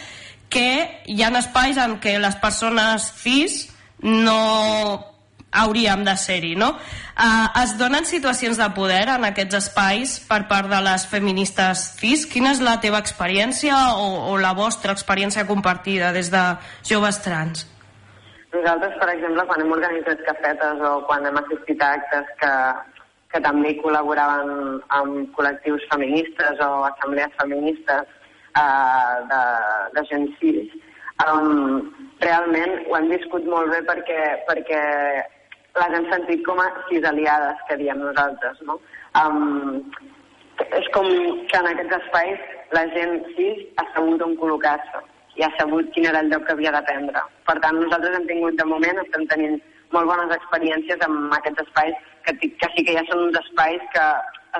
[0.53, 0.69] que
[1.10, 3.63] hi ha espais en què les persones cis
[4.06, 5.16] no
[5.51, 6.73] hauríem de ser-hi, no?
[7.17, 12.25] Uh, es donen situacions de poder en aquests espais per part de les feministes cis?
[12.29, 16.43] Quina és la teva experiència o, o la vostra experiència compartida des de
[16.86, 17.65] joves trans?
[18.53, 22.51] Nosaltres, per exemple, quan hem organitzat cafetes o quan hem assistit a actes que,
[23.33, 28.05] que també col·laboraven amb col·lectius feministes o assemblees feministes
[28.55, 29.41] uh, de,
[29.97, 30.77] de gent cis,
[31.25, 31.81] um,
[32.23, 34.83] realment ho hem viscut molt bé perquè, perquè
[35.81, 38.77] les hem sentit com a sis aliades, que diem nosaltres, no?
[39.21, 39.81] Um,
[40.65, 41.07] és com
[41.51, 42.43] que en aquests espais
[42.75, 45.03] la gent cis ha sabut on col·locar-se
[45.37, 47.21] i ha sabut quin era el lloc que havia de prendre.
[47.49, 49.59] Per tant, nosaltres hem tingut, de moment, estem tenint
[49.93, 54.05] molt bones experiències amb aquests espais, que, que sí que ja són uns espais que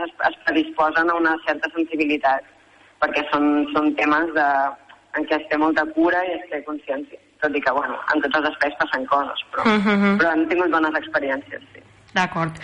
[0.02, 2.46] es, es predisposen a una certa sensibilitat,
[3.02, 4.50] perquè són, són temes de,
[5.18, 8.24] en què es té molta cura i es té consciència tot i que, bueno, en
[8.24, 10.00] tots els espais passen coses, però, uh mhm.
[10.04, 10.18] -huh.
[10.20, 11.82] però hem tingut bones experiències, sí.
[12.14, 12.56] D'acord.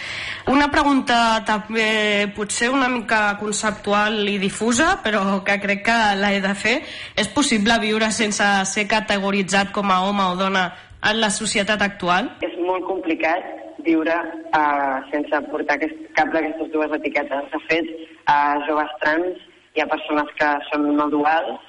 [0.47, 6.53] Una pregunta també potser una mica conceptual i difusa, però que crec que l'he de
[6.55, 6.81] fer.
[7.15, 10.63] És possible viure sense ser categoritzat com a home o dona
[11.03, 12.31] en la societat actual?
[12.41, 13.43] És molt complicat
[13.83, 14.15] viure
[14.55, 17.51] uh, sense portar aquest, cap d'aquestes dues etiquetes.
[17.51, 17.91] De fet,
[18.31, 19.43] a uh, joves trans
[19.75, 21.59] hi ha persones que són no duals,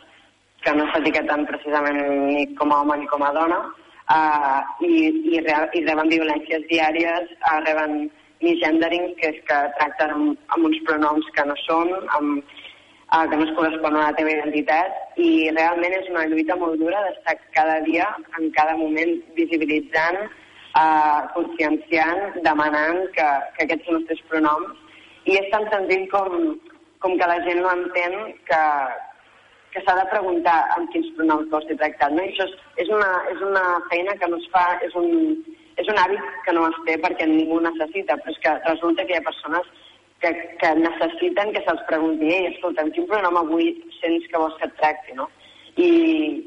[0.65, 3.61] que no s'etiqueten precisament ni com a home ni com a dona,
[4.11, 4.93] uh, i,
[5.37, 8.07] i, i reben violències diàries, uh, reben
[8.45, 12.55] misgendering, que és que tracten amb, amb uns pronoms que no són, amb,
[13.13, 16.81] uh, que no es corresponen a la teva identitat, i realment és una lluita molt
[16.81, 18.09] dura d'estar cada dia,
[18.41, 20.21] en cada moment, visibilitzant,
[20.75, 24.81] uh, conscienciant, demanant que, que aquests són els teus pronoms,
[25.25, 26.55] i és tan senzill com,
[27.01, 28.17] com que la gent no entén
[28.49, 28.63] que,
[29.75, 32.15] que s'ha de preguntar amb quins pronoms vols ser tractat.
[32.15, 32.23] No?
[32.23, 35.09] I això és, és, una, és una feina que no es fa, és un,
[35.83, 39.17] és un hàbit que no es té perquè ningú necessita, però és que resulta que
[39.17, 39.73] hi ha persones
[40.23, 44.55] que, que necessiten que se'ls pregunti ei, escolta, amb quin pronom avui sents que vols
[44.61, 45.27] que et tracti, no?
[45.75, 45.89] I,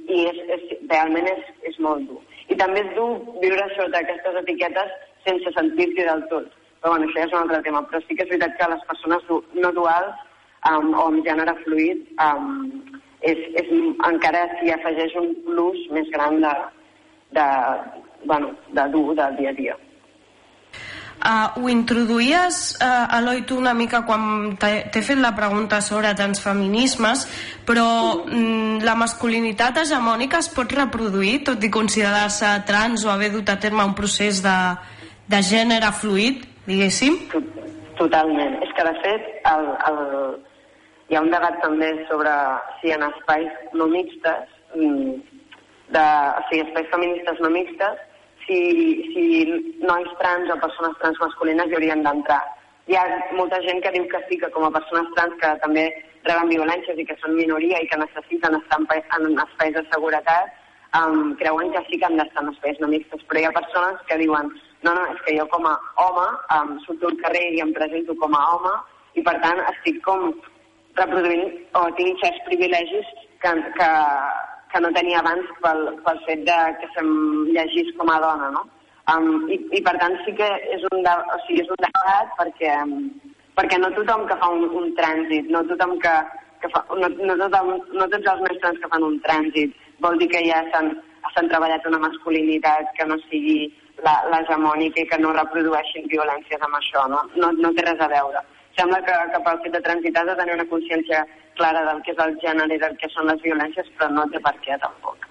[0.07, 2.21] i és, és, realment és, és molt dur.
[2.47, 3.09] I també és dur
[3.43, 4.95] viure sota aquestes etiquetes
[5.27, 6.47] sense sentir-t'hi del tot.
[6.79, 7.81] Però bueno, això ja és un altre tema.
[7.89, 9.27] Però sí que és veritat que les persones
[9.65, 10.15] no duals
[10.71, 12.71] um, o amb gènere fluid um,
[13.27, 13.73] és, és,
[14.07, 16.53] encara s'hi afegeix un plus més gran de,
[17.35, 17.49] de,
[18.25, 19.75] bueno, de dur del dia a dia.
[21.17, 27.25] uh, ho introduïes, uh, Eloi, tu una mica quan t'he fet la pregunta sobre transfeminismes,
[27.67, 27.87] però
[28.23, 33.59] mm, la masculinitat hegemònica es pot reproduir, tot i considerar-se trans o haver dut a
[33.59, 34.57] terme un procés de,
[35.27, 37.17] de gènere fluid, diguéssim?
[37.97, 38.59] Totalment.
[38.61, 40.01] És que, de fet, el, el,
[41.09, 42.31] hi ha un debat també sobre
[42.81, 45.13] si en espais no mixtes, mm,
[45.95, 48.01] de, o sigui, espais feministes no mixtes,
[48.47, 48.59] si,
[49.13, 49.25] si
[49.83, 52.41] nois trans o persones trans masculines hi haurien d'entrar.
[52.87, 55.87] Hi ha molta gent que diu que sí, que com a persones trans que també
[56.27, 60.51] reben violències i que són minoria i que necessiten estar en, espais de seguretat,
[60.99, 64.03] um, creuen que sí que han d'estar en espais no mixtes, però hi ha persones
[64.07, 64.51] que diuen
[64.83, 68.15] no, no, és que jo com a home um, surto al carrer i em presento
[68.21, 68.75] com a home
[69.19, 70.29] i per tant estic com
[70.99, 73.11] reproduint o tinc certs privilegis
[73.43, 73.89] que, que,
[74.73, 77.13] que no tenia abans pel, pel fet de que se'm
[77.53, 78.65] llegís com a dona, no?
[79.07, 82.33] Um, i, I per tant sí que és un, de, o sigui, és un debat
[82.39, 83.07] perquè, um,
[83.55, 86.15] perquè no tothom que fa un, un trànsit, no tothom que,
[86.61, 90.27] que fa, no, no, tothom, no tots els mestres que fan un trànsit vol dir
[90.33, 93.71] que ja s'han treballat una masculinitat que no sigui
[94.05, 97.23] l'hegemònica i que no reprodueixin violències amb això, no?
[97.41, 98.43] No, no té res a veure.
[98.77, 101.23] Sembla que, que pel fet de transitar de tenir una consciència
[101.57, 104.41] clara del que és el gènere i del que són les violències, però no té
[104.43, 105.25] per què tampoc.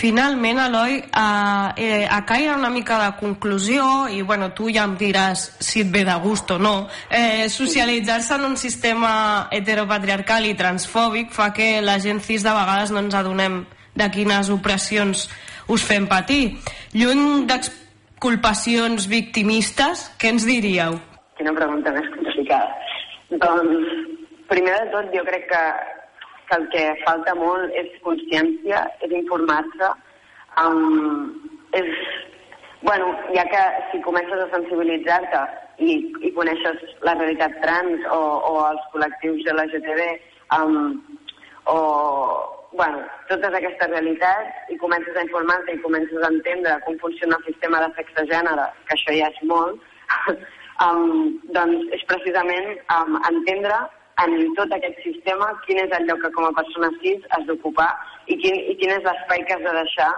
[0.00, 4.94] Finalment, Eloi, eh, eh, a caire una mica de conclusió, i bueno, tu ja em
[4.96, 10.54] diràs si et ve de gust o no, eh, socialitzar-se en un sistema heteropatriarcal i
[10.56, 15.28] transfòbic fa que la gent cis de vegades no ens adonem de quines opressions
[15.68, 16.56] us fem patir.
[16.94, 21.00] Lluny d'exculpacions victimistes, què ens diríeu?
[21.40, 22.74] Quina pregunta més complicada.
[23.40, 23.92] Doncs,
[24.50, 25.60] primer de tot, jo crec que,
[26.50, 29.88] que el que falta molt és consciència, és informar-se.
[30.60, 31.30] Um,
[31.80, 31.88] és,
[32.82, 35.42] bueno, ja que si comences a sensibilitzar-te
[35.80, 35.96] i,
[36.28, 40.06] i coneixes la realitat trans o, o els col·lectius de la GTB
[40.58, 40.92] um,
[41.72, 41.80] o,
[42.76, 43.00] bueno,
[43.32, 47.80] totes aquestes realitats i comences a informar-te i comences a entendre com funciona el sistema
[47.86, 49.80] de sexe-gènere, que això ja és molt,
[50.84, 53.78] um, doncs és precisament um, entendre
[54.24, 57.88] en tot aquest sistema quin és el lloc que com a persona cis has d'ocupar
[58.26, 60.10] i, quin, i quin és l'espai que has de deixar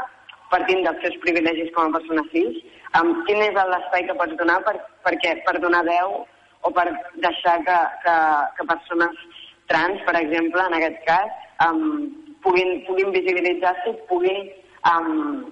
[0.53, 2.59] partint dels teus privilegis com a persona cis,
[2.98, 6.18] um, quin és l'espai que pots donar per, perquè, per donar veu
[6.62, 6.87] o per
[7.25, 8.16] deixar que, que,
[8.59, 9.22] que persones
[9.70, 11.31] trans, per exemple, en aquest cas,
[11.66, 12.11] um,
[12.44, 14.51] puguin, puguin visibilitzar-se puguin,
[14.90, 15.46] um,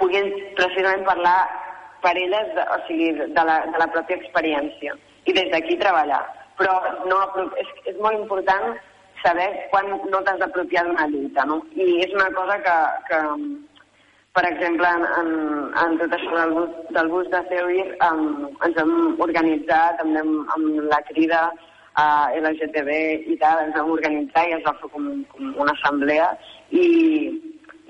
[0.00, 1.38] puguin precisament parlar
[2.04, 4.94] per elles, de, o sigui, de la, de la pròpia experiència
[5.26, 6.22] i des d'aquí treballar.
[6.58, 6.74] Però
[7.08, 7.18] no,
[7.62, 8.72] és, és molt important
[9.22, 11.60] saber quan no t'has d'apropiar d'una lluita, no?
[11.78, 13.20] I és una cosa que, que
[14.32, 15.28] per exemple, en, en,
[15.84, 18.22] en tot això del bus, del bus de Theory um,
[18.64, 21.42] ens hem organitzat també amb, amb la crida
[22.00, 22.06] a
[22.38, 22.96] LGTB
[23.28, 26.30] i tal, ens vam organitzar i es va fer com, com una assemblea
[26.70, 26.86] i,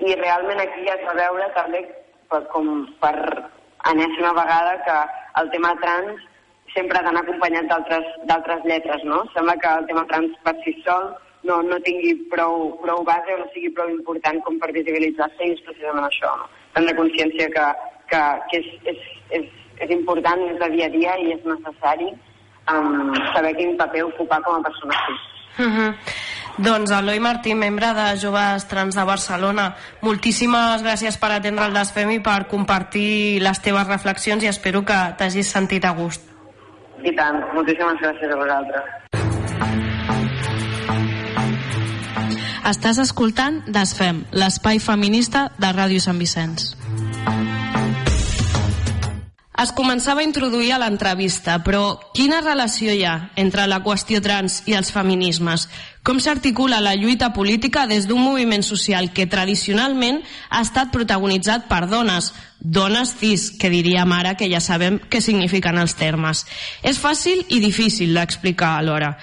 [0.03, 1.85] i realment aquí ja es va veure també
[2.27, 3.15] per, com per
[3.91, 4.97] enèsima vegada que
[5.41, 6.21] el tema trans
[6.73, 9.23] sempre ha d'anar acompanyat d'altres lletres, no?
[9.33, 11.11] Sembla que el tema trans per si sol
[11.43, 15.57] no, no tingui prou, prou base o no sigui prou important com per visibilitzar-se i
[15.57, 16.47] és precisament això, no?
[16.75, 17.67] Prendre consciència que,
[18.11, 19.03] que, que és, és,
[19.41, 19.51] és,
[19.85, 22.09] és important, és de dia a dia i és necessari
[22.71, 25.29] um, saber quin paper ocupar com a persona cis.
[25.57, 25.79] Uh mhm.
[25.79, 25.95] -huh.
[26.57, 32.11] Doncs Eloi Martí, membre de Joves Trans de Barcelona, moltíssimes gràcies per atendre el Desfem
[32.11, 36.21] i per compartir les teves reflexions i espero que t'hagis sentit a gust.
[37.03, 38.83] I tant, moltíssimes gràcies a vosaltres.
[42.69, 46.71] Estàs escoltant Desfem, l'espai feminista de Ràdio Sant Vicenç.
[49.61, 54.63] Es començava a introduir a l'entrevista, però quina relació hi ha entre la qüestió trans
[54.65, 55.67] i els feminismes?
[56.01, 61.83] Com s'articula la lluita política des d'un moviment social que tradicionalment ha estat protagonitzat per
[61.91, 66.47] dones, dones cis, que diríem ara que ja sabem què signifiquen els termes.
[66.81, 69.19] És fàcil i difícil d'explicar alhora.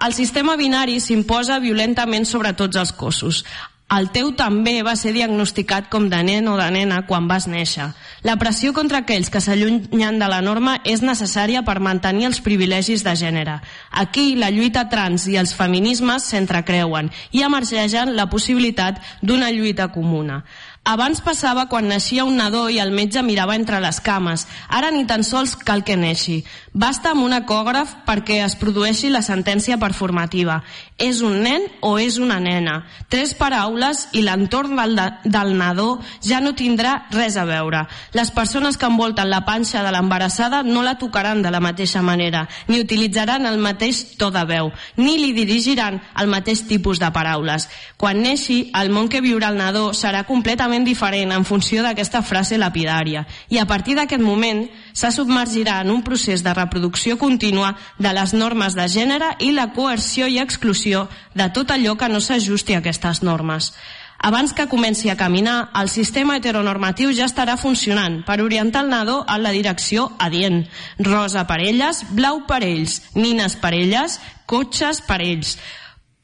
[0.00, 3.44] El sistema binari s'imposa violentament sobre tots els cossos.
[3.92, 7.90] El teu també va ser diagnosticat com de nen o de nena quan vas néixer.
[8.24, 13.04] La pressió contra aquells que s'allunyen de la norma és necessària per mantenir els privilegis
[13.04, 13.58] de gènere.
[13.90, 20.42] Aquí, la lluita trans i els feminismes s'entrecreuen i emergeixen la possibilitat d'una lluita comuna.
[20.84, 24.42] Abans passava quan naixia un nadó i el metge mirava entre les cames.
[24.68, 26.42] Ara ni tan sols cal que neixi.
[26.76, 30.58] Basta amb un ecògraf perquè es produeixi la sentència performativa.
[31.00, 32.82] És un nen o és una nena?
[33.08, 35.86] Tres paraules i l'entorn del, del nadó
[36.20, 37.86] ja no tindrà res a veure.
[38.12, 42.44] Les persones que envolten la panxa de l'embarassada no la tocaran de la mateixa manera,
[42.68, 44.70] ni utilitzaran el mateix to de veu,
[45.00, 47.70] ni li dirigiran el mateix tipus de paraules.
[47.96, 52.22] Quan neixi, el món que viurà el nadó serà completament completament diferent en funció d'aquesta
[52.22, 57.76] frase lapidària i a partir d'aquest moment se submergirà en un procés de reproducció contínua
[57.98, 62.20] de les normes de gènere i la coerció i exclusió de tot allò que no
[62.20, 63.72] s'ajusti a aquestes normes.
[64.18, 69.24] Abans que comenci a caminar, el sistema heteronormatiu ja estarà funcionant per orientar el nadó
[69.28, 70.64] en la direcció adient.
[70.98, 75.58] Rosa per elles, blau per ells, nines per elles, cotxes per ells.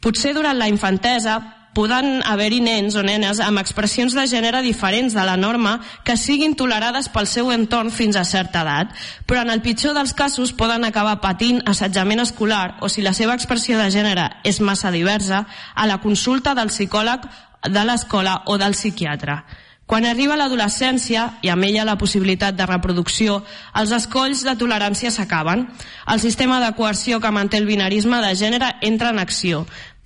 [0.01, 5.25] Potser durant la infantesa poden haver-hi nens o nenes amb expressions de gènere diferents de
[5.27, 8.93] la norma que siguin tolerades pel seu entorn fins a certa edat,
[9.27, 13.39] però en el pitjor dels casos poden acabar patint assetjament escolar o si la seva
[13.39, 17.27] expressió de gènere és massa diversa, a la consulta del psicòleg
[17.69, 19.43] de l'escola o del psiquiatre.
[19.91, 23.41] Quan arriba l'adolescència, i amb ella la possibilitat de reproducció,
[23.75, 25.65] els escolls de tolerància s'acaben.
[26.07, 29.65] El sistema de coerció que manté el binarisme de gènere entra en acció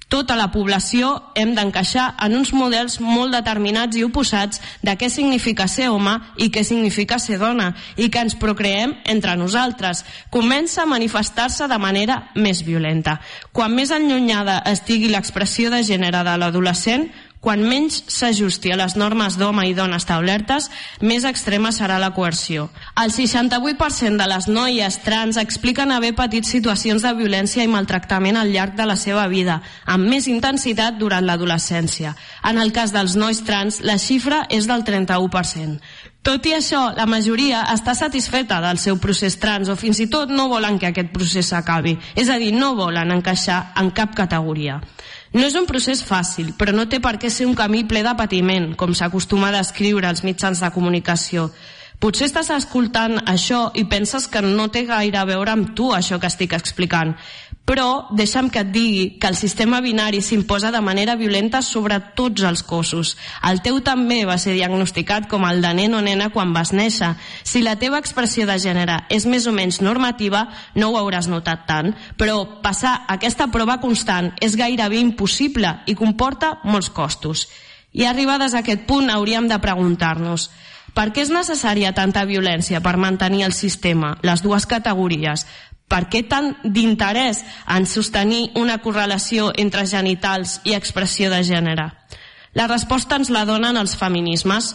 [0.09, 5.66] tota la població hem d'encaixar en uns models molt determinats i oposats de què significa
[5.68, 10.05] ser home i què significa ser dona i que ens procreem entre nosaltres.
[10.30, 13.18] Comença a manifestar-se de manera més violenta.
[13.52, 17.09] Quan més enllunyada estigui l'expressió de gènere de l'adolescent,
[17.45, 20.70] quan menys s'ajusti a les normes d'home i dona establertes,
[21.05, 22.70] més extrema serà la coerció.
[23.01, 28.55] El 68% de les noies trans expliquen haver patit situacions de violència i maltractament al
[28.55, 32.16] llarg de la seva vida, amb més intensitat durant l'adolescència.
[32.49, 35.78] En el cas dels nois trans, la xifra és del 31%.
[36.24, 40.30] Tot i això, la majoria està satisfeta del seu procés trans o fins i tot
[40.32, 41.99] no volen que aquest procés s'acabi.
[42.16, 44.78] És a dir, no volen encaixar en cap categoria.
[45.35, 48.12] No és un procés fàcil, però no té per què ser un camí ple de
[48.14, 51.49] patiment, com s'acostuma a descriure als mitjans de comunicació.
[51.99, 56.20] Potser estàs escoltant això i penses que no té gaire a veure amb tu això
[56.22, 57.16] que estic explicant,
[57.65, 62.45] però deixa'm que et digui que el sistema binari s'imposa de manera violenta sobre tots
[62.45, 63.15] els cossos.
[63.43, 67.15] El teu també va ser diagnosticat com el de nen o nena quan vas néixer.
[67.43, 71.65] Si la teva expressió de gènere és més o menys normativa, no ho hauràs notat
[71.67, 77.49] tant, però passar aquesta prova constant és gairebé impossible i comporta molts costos.
[77.95, 80.51] I arribades a aquest punt hauríem de preguntar-nos
[80.95, 85.43] per què és necessària tanta violència per mantenir el sistema, les dues categories?
[85.89, 91.91] Per què tant d'interès en sostenir una correlació entre genitals i expressió de gènere?
[92.55, 94.72] La resposta ens la donen els feminismes.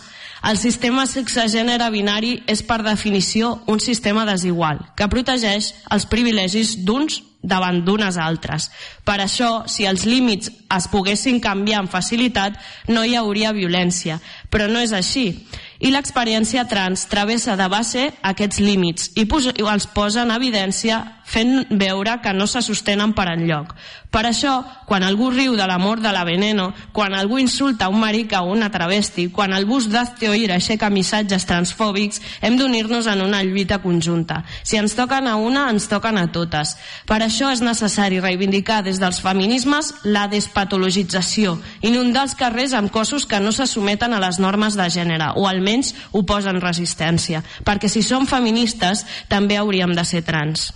[0.50, 7.22] El sistema sexe-gènere binari és per definició un sistema desigual, que protegeix els privilegis d'uns
[7.42, 8.70] davant d'unes altres.
[9.08, 14.20] Per això, si els límits es poguessin canviar amb facilitat, no hi hauria violència.
[14.52, 15.34] Però no és així
[15.80, 19.26] i l'experiència trans travessa de base aquests límits i
[19.72, 21.00] els posa en evidència
[21.30, 23.76] fent veure que no se sostenen per enlloc.
[24.10, 28.42] Per això, quan algú riu de l'amor de la veneno, quan algú insulta un marica
[28.42, 33.44] o una travesti, quan el bus d'Azte Oir aixeca missatges transfòbics, hem d'unir-nos en una
[33.46, 34.42] lluita conjunta.
[34.64, 36.74] Si ens toquen a una, ens toquen a totes.
[37.06, 43.30] Per això és necessari reivindicar des dels feminismes la despatologització, inundar els carrers amb cossos
[43.30, 48.02] que no se someten a les normes de gènere, o almenys oposen resistència, perquè si
[48.02, 50.72] som feministes també hauríem de ser trans.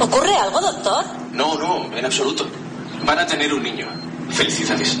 [0.00, 1.04] ¿Ocurre algo, doctor?
[1.32, 2.46] No, no, en absoluto.
[3.04, 3.86] Van a tener un niño.
[4.30, 4.98] Felicidades.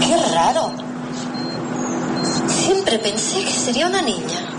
[0.00, 0.72] Qué raro.
[2.48, 4.54] Siempre pensé que sería una niña.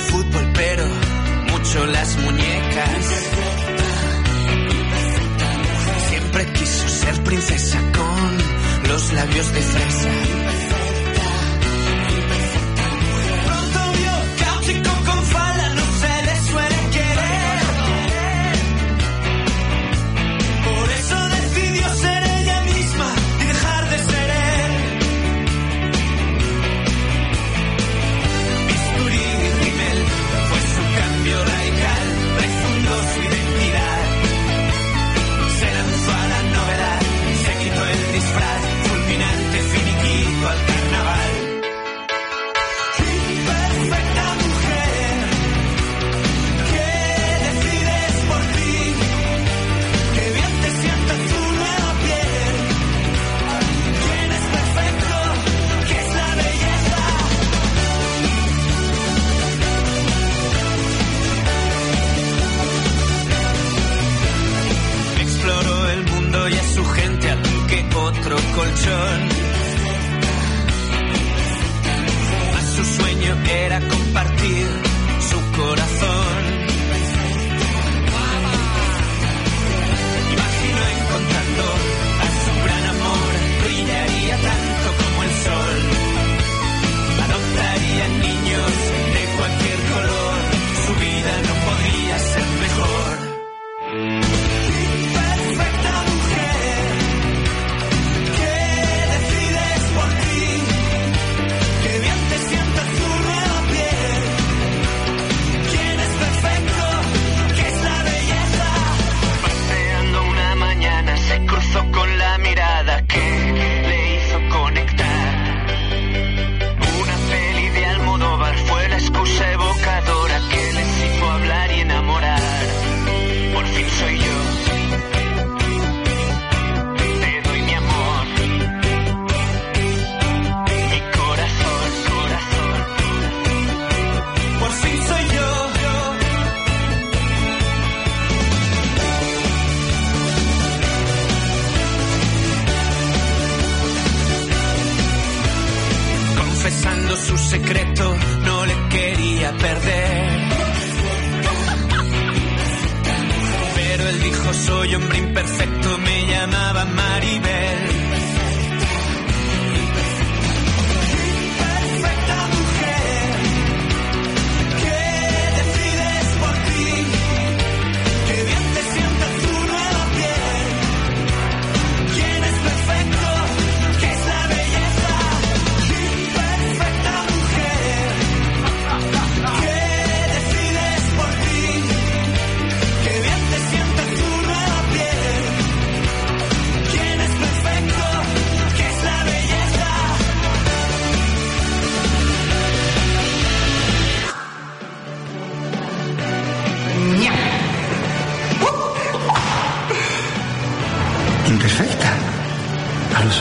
[0.00, 0.84] Fútbol, pero
[1.50, 3.06] mucho las muñecas.
[6.08, 10.39] Siempre quiso ser princesa con los labios de fresa.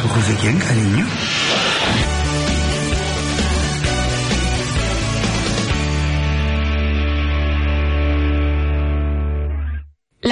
[0.02, 1.06] su José Yen, cariño?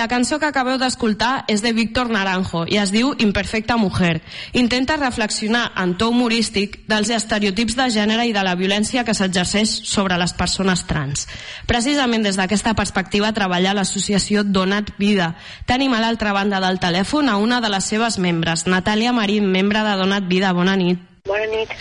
[0.08, 4.22] La cançó que acabeu d'escoltar és de Víctor Naranjo i es diu Imperfecta Mujer.
[4.56, 9.74] Intenta reflexionar en to humorístic dels estereotips de gènere i de la violència que s'exerceix
[9.84, 11.26] sobre les persones trans.
[11.68, 15.34] Precisament des d'aquesta perspectiva treballa l'associació Donat Vida.
[15.68, 19.82] Tenim a l'altra banda del telèfon a una de les seves membres, Natàlia Marín, membre
[19.84, 20.54] de Donat Vida.
[20.56, 21.02] Bona nit.
[21.28, 21.74] Bona nit.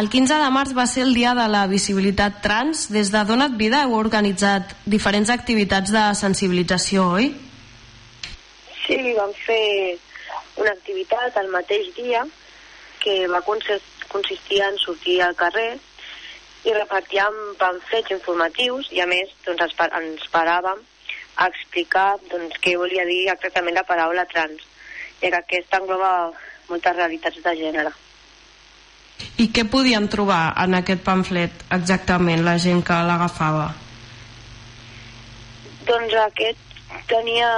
[0.00, 2.88] El 15 de març va ser el dia de la visibilitat trans.
[2.90, 7.30] Des de Donat Vida heu organitzat diferents activitats de sensibilització, oi?
[8.90, 9.98] Sí, vam fer
[10.58, 12.24] una activitat el mateix dia
[12.98, 15.76] que va consistir en sortir al carrer
[16.66, 20.82] i repartíem pamflets informatius i a més doncs, ens, ens paràvem
[21.38, 24.66] a explicar doncs, què volia dir exactament la paraula trans,
[25.22, 26.10] ja que aquesta engloba
[26.66, 27.94] moltes realitats de gènere.
[29.38, 33.70] I què podien trobar en aquest pamflet exactament la gent que l'agafava?
[35.86, 37.50] Doncs aquest tenia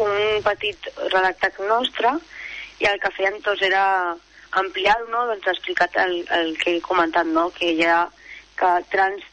[0.00, 2.14] un petit redactat nostre
[2.80, 3.84] i el que feien doncs era
[4.62, 5.26] ampliar-ho, no?
[5.30, 7.50] doncs explicat el, el que he comentat, no?
[7.56, 8.06] que ja
[8.58, 9.24] que trans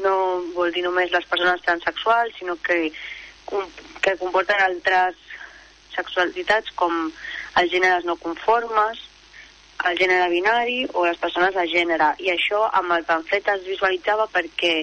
[0.00, 0.14] no
[0.54, 2.92] vol dir només les persones transexuals, sinó que,
[4.00, 5.18] que comporten altres
[5.94, 7.10] sexualitats com
[7.60, 9.02] els gèneres no conformes,
[9.88, 12.12] el gènere binari o les persones de gènere.
[12.20, 14.74] I això amb el pamflet es visualitzava perquè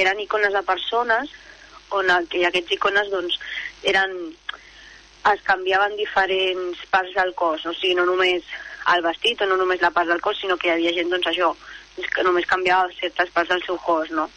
[0.00, 1.32] eren icones de persones
[1.96, 3.36] on aquests icones doncs,
[3.82, 4.16] eren
[5.30, 8.44] es canviaven diferents parts del cos, o sigui, no només
[8.94, 11.28] el vestit o no només la part del cos, sinó que hi havia gent, doncs
[11.32, 11.52] això,
[12.14, 14.30] que només canviava certes parts del seu cos, no?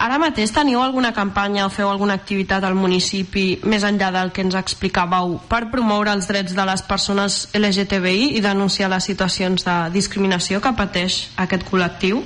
[0.00, 4.40] Ara mateix teniu alguna campanya o feu alguna activitat al municipi, més enllà del que
[4.46, 9.76] ens explicàveu, per promoure els drets de les persones LGTBI i denunciar les situacions de
[9.92, 12.22] discriminació que pateix aquest col·lectiu?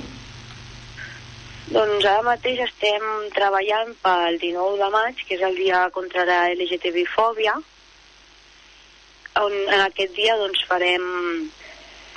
[1.65, 3.03] Doncs ara mateix estem
[3.33, 7.55] treballant pel 19 de maig, que és el dia contra la LGTB-fòbia,
[9.41, 11.05] on en aquest dia doncs, farem,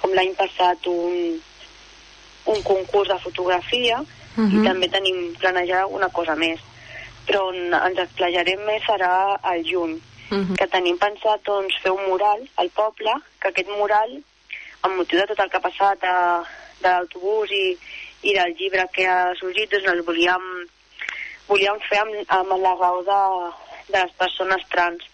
[0.02, 1.38] com l'any passat, un,
[2.52, 4.50] un concurs de fotografia uh -huh.
[4.52, 4.66] i mhm.
[4.66, 6.60] també tenim planejat una cosa més.
[7.26, 10.44] Però on ens explejarem més serà al juny, uh mhm.
[10.44, 10.56] -huh.
[10.58, 14.10] que tenim pensat doncs, fer un mural al poble, que aquest mural,
[14.82, 16.44] amb motiu de tot el que ha passat a,
[16.82, 17.78] de l'autobús i,
[18.22, 20.46] i del llibre que ha sorgit doncs el volíem,
[21.48, 23.20] volíem fer amb, amb la raó de,
[23.92, 25.04] de les persones trans.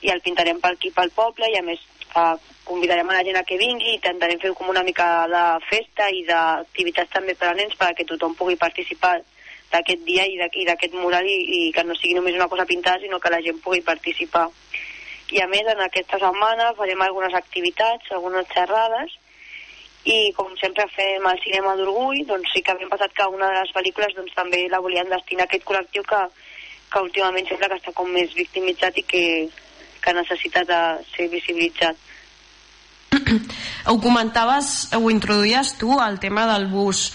[0.00, 1.82] I el pintarem per aquí pel poble i a més
[2.16, 5.44] eh, convidarem a la gent a que vingui i intentarem fer com una mica de
[5.66, 9.18] festa i d'activitats també per a nens perquè tothom pugui participar
[9.70, 13.20] d'aquest dia i d'aquest mural i, i que no sigui només una cosa pintada sinó
[13.20, 14.48] que la gent pugui participar.
[15.30, 19.18] I a més en aquesta setmana farem algunes activitats, algunes xerrades
[20.04, 23.58] i com sempre fem el cinema d'orgull, doncs sí que havíem passat que una de
[23.58, 26.20] les pel·lícules doncs, també la volien destinar a aquest col·lectiu que,
[26.92, 29.24] que últimament sembla que està com més victimitzat i que,
[30.00, 30.80] que necessita de
[31.12, 32.00] ser visibilitzat.
[33.90, 37.10] Ho comentaves, ho introduïes tu, el tema del bus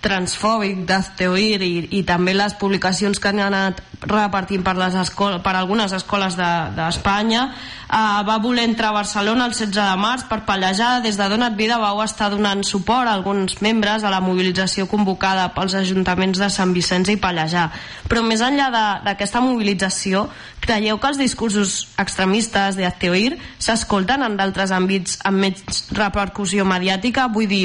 [0.00, 5.54] transfòbic d'Azteoir i, i també les publicacions que han anat repartint per, les escoles, per
[5.56, 7.46] algunes escoles d'Espanya.
[7.50, 11.02] De, eh, va voler entrar a Barcelona el 16 de març per pallejar.
[11.02, 15.50] Des de Donat Vida vau estar donant suport a alguns membres a la mobilització convocada
[15.54, 17.70] pels ajuntaments de Sant Vicenç i Pallejà
[18.10, 18.68] però més enllà
[19.04, 20.24] d'aquesta mobilització
[20.60, 27.28] creieu que els discursos extremistes d'Azteoir s'escolten en d'altres àmbits amb més repercussió mediàtica?
[27.30, 27.64] Vull dir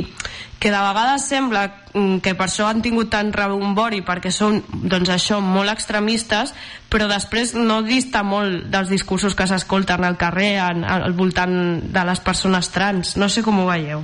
[0.62, 5.12] que de vegades sembla mm, que per això han tingut tant rebombori perquè són, doncs
[5.18, 6.25] això, molt extremistes
[6.92, 11.56] però després no dista molt dels discursos que s'escolten al carrer en, al voltant
[11.92, 13.16] de les persones trans.
[13.20, 14.04] No sé com ho veieu.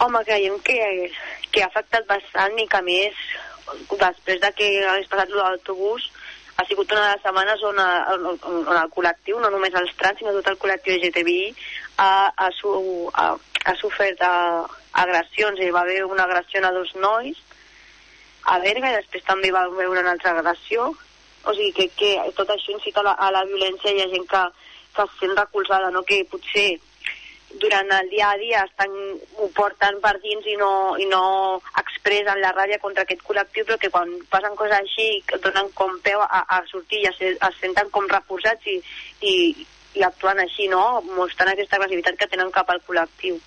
[0.00, 0.78] Home, creiem que,
[1.52, 3.18] que ha afectat bastant i que més.
[3.90, 6.08] Després de que hagués passat l'autobús
[6.60, 8.40] ha sigut una de les setmanes on, on,
[8.72, 11.52] on el col·lectiu, no només els trans, sinó tot el col·lectiu LGTBI,
[12.02, 12.72] ha, ha, su,
[13.14, 13.30] ha,
[13.64, 14.66] ha sofert uh,
[15.04, 15.60] agressions.
[15.60, 17.38] Hi va haver una agressió a dos nois
[18.44, 20.90] a Berga i després també va haver una altra agressió.
[21.44, 24.26] O sigui que, que tot això incita a la, a la violència i ha gent
[24.28, 24.44] que,
[24.96, 26.02] que es sent recolzada, no?
[26.04, 26.68] que potser
[27.58, 28.92] durant el dia a dia estan,
[29.38, 31.22] ho porten per dins i no, i no
[31.80, 35.08] expressen la ràbia contra aquest col·lectiu, però que quan passen coses així
[35.42, 38.78] donen com peu a, a sortir i es, es senten com reforçats i,
[39.26, 39.34] i,
[39.98, 41.00] i actuant així, no?
[41.16, 43.40] mostrant aquesta agressivitat que tenen cap al col·lectiu.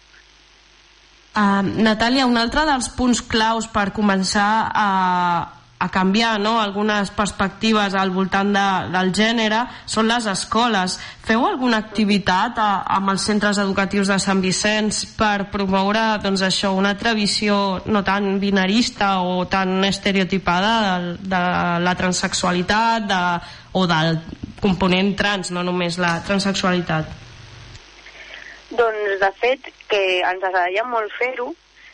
[1.34, 4.90] Uh, Natàlia, un altre dels punts claus per començar a,
[5.82, 6.60] a canviar no?
[6.62, 11.00] algunes perspectives al voltant de, del gènere són les escoles.
[11.26, 12.68] Feu alguna activitat a,
[13.00, 18.04] amb els centres educatius de Sant Vicenç per promoure doncs, això, una altra visió no
[18.06, 21.44] tan binarista o tan estereotipada de, de
[21.82, 23.26] la transexualitat de,
[23.74, 24.22] o del
[24.62, 27.23] component trans, no només la transexualitat?
[28.74, 31.52] Doncs, de fet, que ens agradaria molt fer-ho,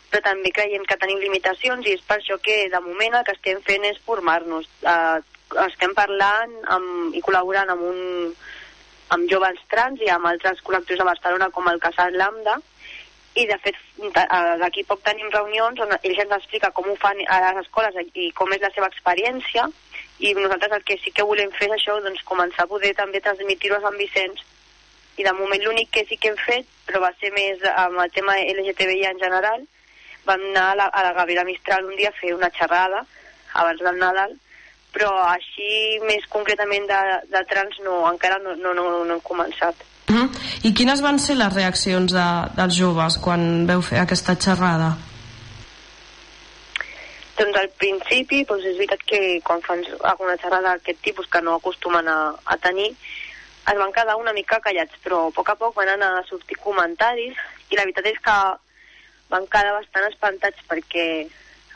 [0.09, 3.35] però també creiem que tenim limitacions i és per això que, de moment, el que
[3.35, 4.69] estem fent és formar-nos.
[4.93, 5.19] Eh,
[5.65, 7.99] estem parlant amb, i col·laborant amb, un,
[9.15, 12.59] amb joves trans i amb altres col·lectius de Barcelona com el Casal Lambda,
[13.37, 13.77] i de fet
[14.61, 18.31] d'aquí poc tenim reunions on ells ens explica com ho fan a les escoles i
[18.35, 19.67] com és la seva experiència
[20.25, 23.21] i nosaltres el que sí que volem fer és això, doncs començar a poder també
[23.23, 24.41] transmitir-ho a Sant Vicenç
[25.19, 28.11] i de moment l'únic que sí que hem fet, però va ser més amb el
[28.15, 29.65] tema LGTBI en general,
[30.27, 33.03] vam anar a la, a la Gabriela Mistral un dia a fer una xerrada
[33.59, 34.35] abans del Nadal,
[34.95, 36.99] però així més concretament de,
[37.33, 39.85] de trans no, encara no, no, no, no hem començat.
[40.09, 40.29] Uh -huh.
[40.63, 44.95] I quines van ser les reaccions de, dels joves quan veu fer aquesta xerrada?
[47.37, 51.55] Doncs al principi doncs és veritat que quan fan alguna xerrada d'aquest tipus que no
[51.55, 52.95] acostumen a, a tenir,
[53.67, 56.57] es van quedar una mica callats, però a poc a poc van anar a sortir
[56.63, 57.37] comentaris
[57.69, 58.37] i la veritat és que
[59.29, 61.05] van quedar bastant espantats perquè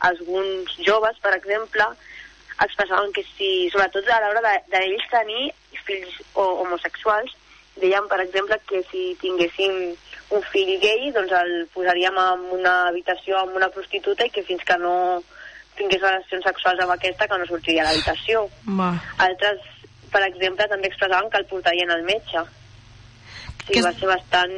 [0.10, 1.86] alguns joves, per exemple,
[2.64, 5.44] expressaven que si, sobretot a l'hora d'ells de, tenir
[5.86, 7.36] fills o, homosexuals,
[7.80, 9.78] deien, per exemple, que si tinguéssim
[10.34, 14.64] un fill gay, doncs el posaríem en una habitació amb una prostituta i que fins
[14.66, 14.96] que no
[15.78, 18.46] tingués relacions sexuals amb aquesta que no sortiria a l'habitació.
[19.26, 19.62] Altres
[20.14, 22.46] per exemple, també expressaven que el portarien al metge.
[23.64, 23.82] Sí, que...
[23.86, 24.54] va ser bastant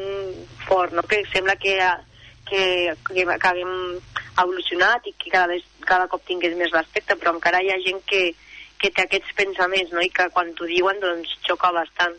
[0.67, 1.05] fort, no?
[1.07, 1.77] Que sembla que,
[2.49, 2.61] que,
[3.07, 3.73] que, que haguem
[4.41, 8.01] evolucionat i que cada, vegada, cada cop tingués més respecte, però encara hi ha gent
[8.09, 8.27] que,
[8.81, 10.03] que té aquests pensaments, no?
[10.03, 12.17] I que quan t'ho diuen, doncs, xoca bastant.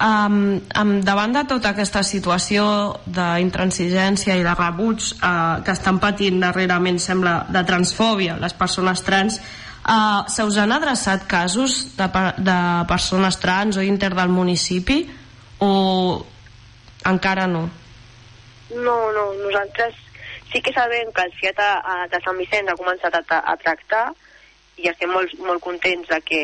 [0.00, 2.62] Um, um, davant de tota aquesta situació
[3.04, 9.40] d'intransigència i de rebuig uh, que estan patint darrerament, sembla, de transfòbia, les persones trans,
[9.80, 12.06] Uh, se us han adreçat casos de,
[12.36, 12.58] de
[12.88, 15.06] persones trans o inter del municipi
[15.64, 15.70] o
[17.08, 17.62] encara no?
[18.70, 19.96] No, no, nosaltres
[20.52, 21.62] sí que sabem que el FIAT
[22.12, 24.10] de Sant Vicenç ha començat a, a tractar
[24.76, 26.42] i estem molt, molt contents de que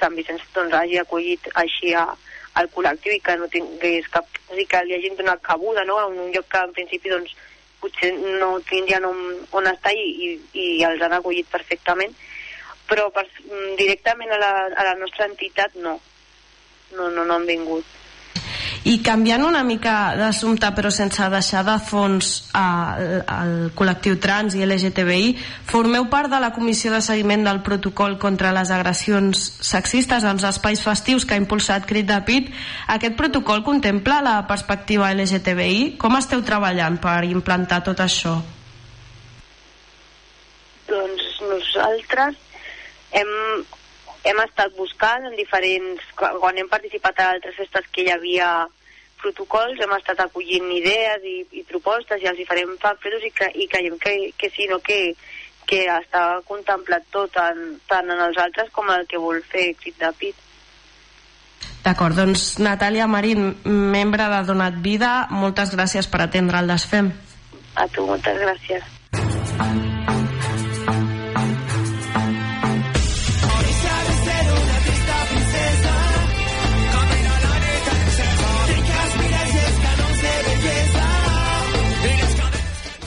[0.00, 2.08] Sant Vicenç doncs, hagi acollit així a,
[2.58, 6.00] al col·lectiu i que no tingués cap, dir, que li hagin donat cabuda no?
[6.08, 7.36] en un lloc que en principi doncs,
[7.82, 9.22] potser no tindrien on,
[9.58, 12.14] on estar i, i, i els han acollit perfectament
[12.92, 15.96] però per, mm, directament a la, a la nostra entitat no.
[16.92, 17.98] No, no, no han vingut.
[18.84, 25.30] I canviant una mica d'assumpte però sense deixar de fons al col·lectiu trans i LGTBI,
[25.70, 30.82] formeu part de la comissió de seguiment del protocol contra les agressions sexistes als espais
[30.82, 32.50] festius que ha impulsat Crit de Pit.
[32.90, 35.94] Aquest protocol contempla la perspectiva LGTBI?
[36.02, 38.40] Com esteu treballant per implantar tot això?
[40.90, 42.51] Doncs nosaltres
[43.12, 43.32] hem,
[44.24, 46.04] hem estat buscant en diferents...
[46.16, 48.52] Quan hem participat a altres festes que hi havia
[49.22, 53.68] protocols, hem estat acollint idees i, i propostes i els diferents pamfletos i, que, i
[53.70, 55.14] creiem que, que sí, no, que,
[55.68, 60.00] que està contemplat tot, tant, tant en els altres com el que vol fer Crit
[60.02, 60.48] de Pit.
[61.82, 67.10] D'acord, doncs Natàlia Marín, membre de Donat Vida, moltes gràcies per atendre el Desfem.
[67.74, 68.86] A tu, moltes gràcies.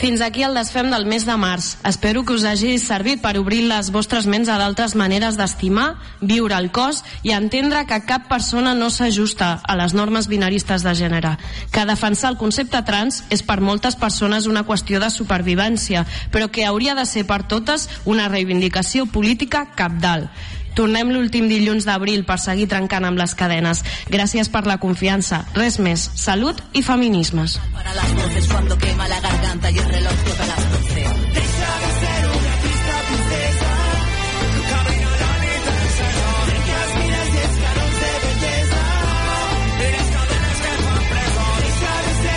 [0.05, 1.79] Fins aquí el desfem del mes de març.
[1.89, 6.53] Espero que us hagi servit per obrir les vostres ments a d'altres maneres d'estimar, viure
[6.61, 11.31] el cos i entendre que cap persona no s'ajusta a les normes binaristes de gènere.
[11.73, 16.69] Que defensar el concepte trans és per moltes persones una qüestió de supervivència, però que
[16.69, 20.29] hauria de ser per totes una reivindicació política capdalt.
[20.75, 23.83] Tornem l'últim dilluns d'abril per seguir trencant amb les cadenes.
[24.11, 25.45] Gràcies per la confiança.
[25.55, 26.09] Res més.
[26.19, 27.59] Salut i feminismes.
[27.73, 30.84] Para las voces cuando quema la garganta y el reloj toca las